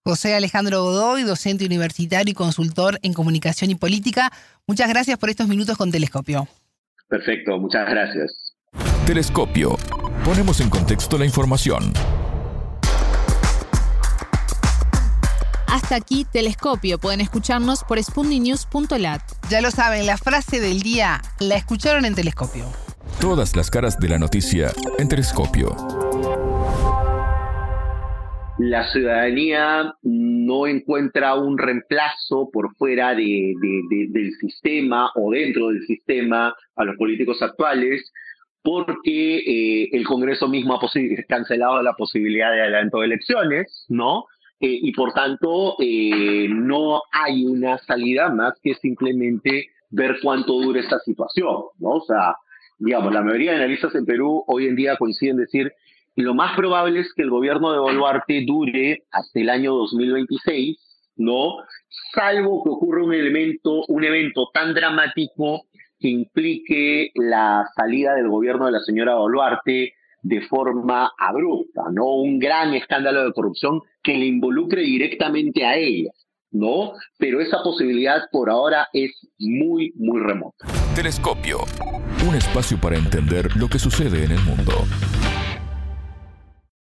José 0.08 0.34
Alejandro 0.34 0.84
Godoy, 0.84 1.22
docente 1.22 1.66
universitario 1.66 2.32
y 2.32 2.34
consultor 2.34 2.98
en 3.02 3.12
comunicación 3.12 3.70
y 3.70 3.74
política, 3.74 4.32
muchas 4.66 4.88
gracias 4.88 5.18
por 5.18 5.28
estos 5.28 5.48
minutos 5.48 5.76
con 5.76 5.90
Telescopio. 5.90 6.48
Perfecto, 7.08 7.58
muchas 7.58 7.86
gracias. 7.90 8.54
Telescopio. 9.04 9.76
Ponemos 10.24 10.62
en 10.62 10.70
contexto 10.70 11.18
la 11.18 11.26
información. 11.26 11.92
Hasta 15.66 15.96
aquí 15.96 16.24
Telescopio. 16.24 16.98
Pueden 16.98 17.20
escucharnos 17.20 17.84
por 17.84 18.02
spundinews.lat. 18.02 19.20
Ya 19.50 19.60
lo 19.60 19.70
saben, 19.70 20.06
la 20.06 20.16
frase 20.16 20.58
del 20.58 20.80
día 20.80 21.20
la 21.38 21.56
escucharon 21.56 22.06
en 22.06 22.14
Telescopio. 22.14 22.64
Todas 23.20 23.54
las 23.54 23.68
caras 23.70 23.98
de 23.98 24.08
la 24.08 24.18
noticia 24.18 24.72
en 24.98 25.06
Telescopio. 25.08 26.07
La 28.58 28.90
ciudadanía 28.90 29.94
no 30.02 30.66
encuentra 30.66 31.36
un 31.36 31.58
reemplazo 31.58 32.50
por 32.52 32.74
fuera 32.74 33.14
de, 33.14 33.54
del 34.10 34.32
sistema 34.40 35.12
o 35.14 35.30
dentro 35.30 35.68
del 35.68 35.86
sistema 35.86 36.52
a 36.74 36.84
los 36.84 36.96
políticos 36.96 37.40
actuales 37.40 38.12
porque 38.62 39.38
eh, 39.38 39.88
el 39.92 40.04
Congreso 40.04 40.48
mismo 40.48 40.74
ha 40.74 40.80
cancelado 41.28 41.80
la 41.82 41.92
posibilidad 41.94 42.50
de 42.50 42.62
adelanto 42.62 42.98
de 42.98 43.06
elecciones, 43.06 43.86
¿no? 43.88 44.24
Eh, 44.58 44.76
y 44.82 44.92
por 44.92 45.12
tanto 45.12 45.76
eh, 45.78 46.48
no 46.50 47.02
hay 47.12 47.46
una 47.46 47.78
salida 47.78 48.28
más 48.28 48.54
que 48.60 48.74
simplemente 48.74 49.68
ver 49.90 50.16
cuánto 50.20 50.54
dura 50.54 50.80
esta 50.80 50.98
situación, 50.98 51.62
¿no? 51.78 51.90
O 51.90 52.00
sea, 52.00 52.34
digamos, 52.78 53.14
la 53.14 53.22
mayoría 53.22 53.52
de 53.52 53.58
analistas 53.58 53.94
en 53.94 54.04
Perú 54.04 54.42
hoy 54.48 54.66
en 54.66 54.74
día 54.74 54.96
coinciden 54.96 55.36
en 55.36 55.42
decir 55.42 55.72
lo 56.18 56.34
más 56.34 56.56
probable 56.56 57.00
es 57.00 57.12
que 57.14 57.22
el 57.22 57.30
gobierno 57.30 57.72
de 57.72 57.78
Boluarte 57.78 58.44
dure 58.44 59.04
hasta 59.12 59.38
el 59.38 59.48
año 59.50 59.72
2026, 59.74 60.76
¿no? 61.16 61.58
Salvo 62.12 62.64
que 62.64 62.70
ocurra 62.70 63.04
un 63.04 63.14
elemento, 63.14 63.84
un 63.86 64.02
evento 64.02 64.48
tan 64.52 64.74
dramático 64.74 65.66
que 66.00 66.08
implique 66.08 67.12
la 67.14 67.64
salida 67.76 68.14
del 68.14 68.28
gobierno 68.28 68.66
de 68.66 68.72
la 68.72 68.80
señora 68.80 69.14
Boluarte 69.14 69.94
de 70.22 70.40
forma 70.48 71.12
abrupta, 71.16 71.82
¿no? 71.92 72.16
Un 72.16 72.40
gran 72.40 72.74
escándalo 72.74 73.24
de 73.24 73.32
corrupción 73.32 73.80
que 74.02 74.16
le 74.16 74.26
involucre 74.26 74.82
directamente 74.82 75.64
a 75.64 75.76
ella, 75.76 76.10
¿no? 76.50 76.94
Pero 77.18 77.40
esa 77.40 77.62
posibilidad 77.62 78.22
por 78.32 78.50
ahora 78.50 78.88
es 78.92 79.12
muy, 79.38 79.92
muy 79.94 80.20
remota. 80.20 80.66
Telescopio. 80.96 81.58
Un 82.28 82.34
espacio 82.34 82.76
para 82.80 82.96
entender 82.96 83.56
lo 83.56 83.68
que 83.68 83.78
sucede 83.78 84.24
en 84.24 84.32
el 84.32 84.40
mundo. 84.40 84.72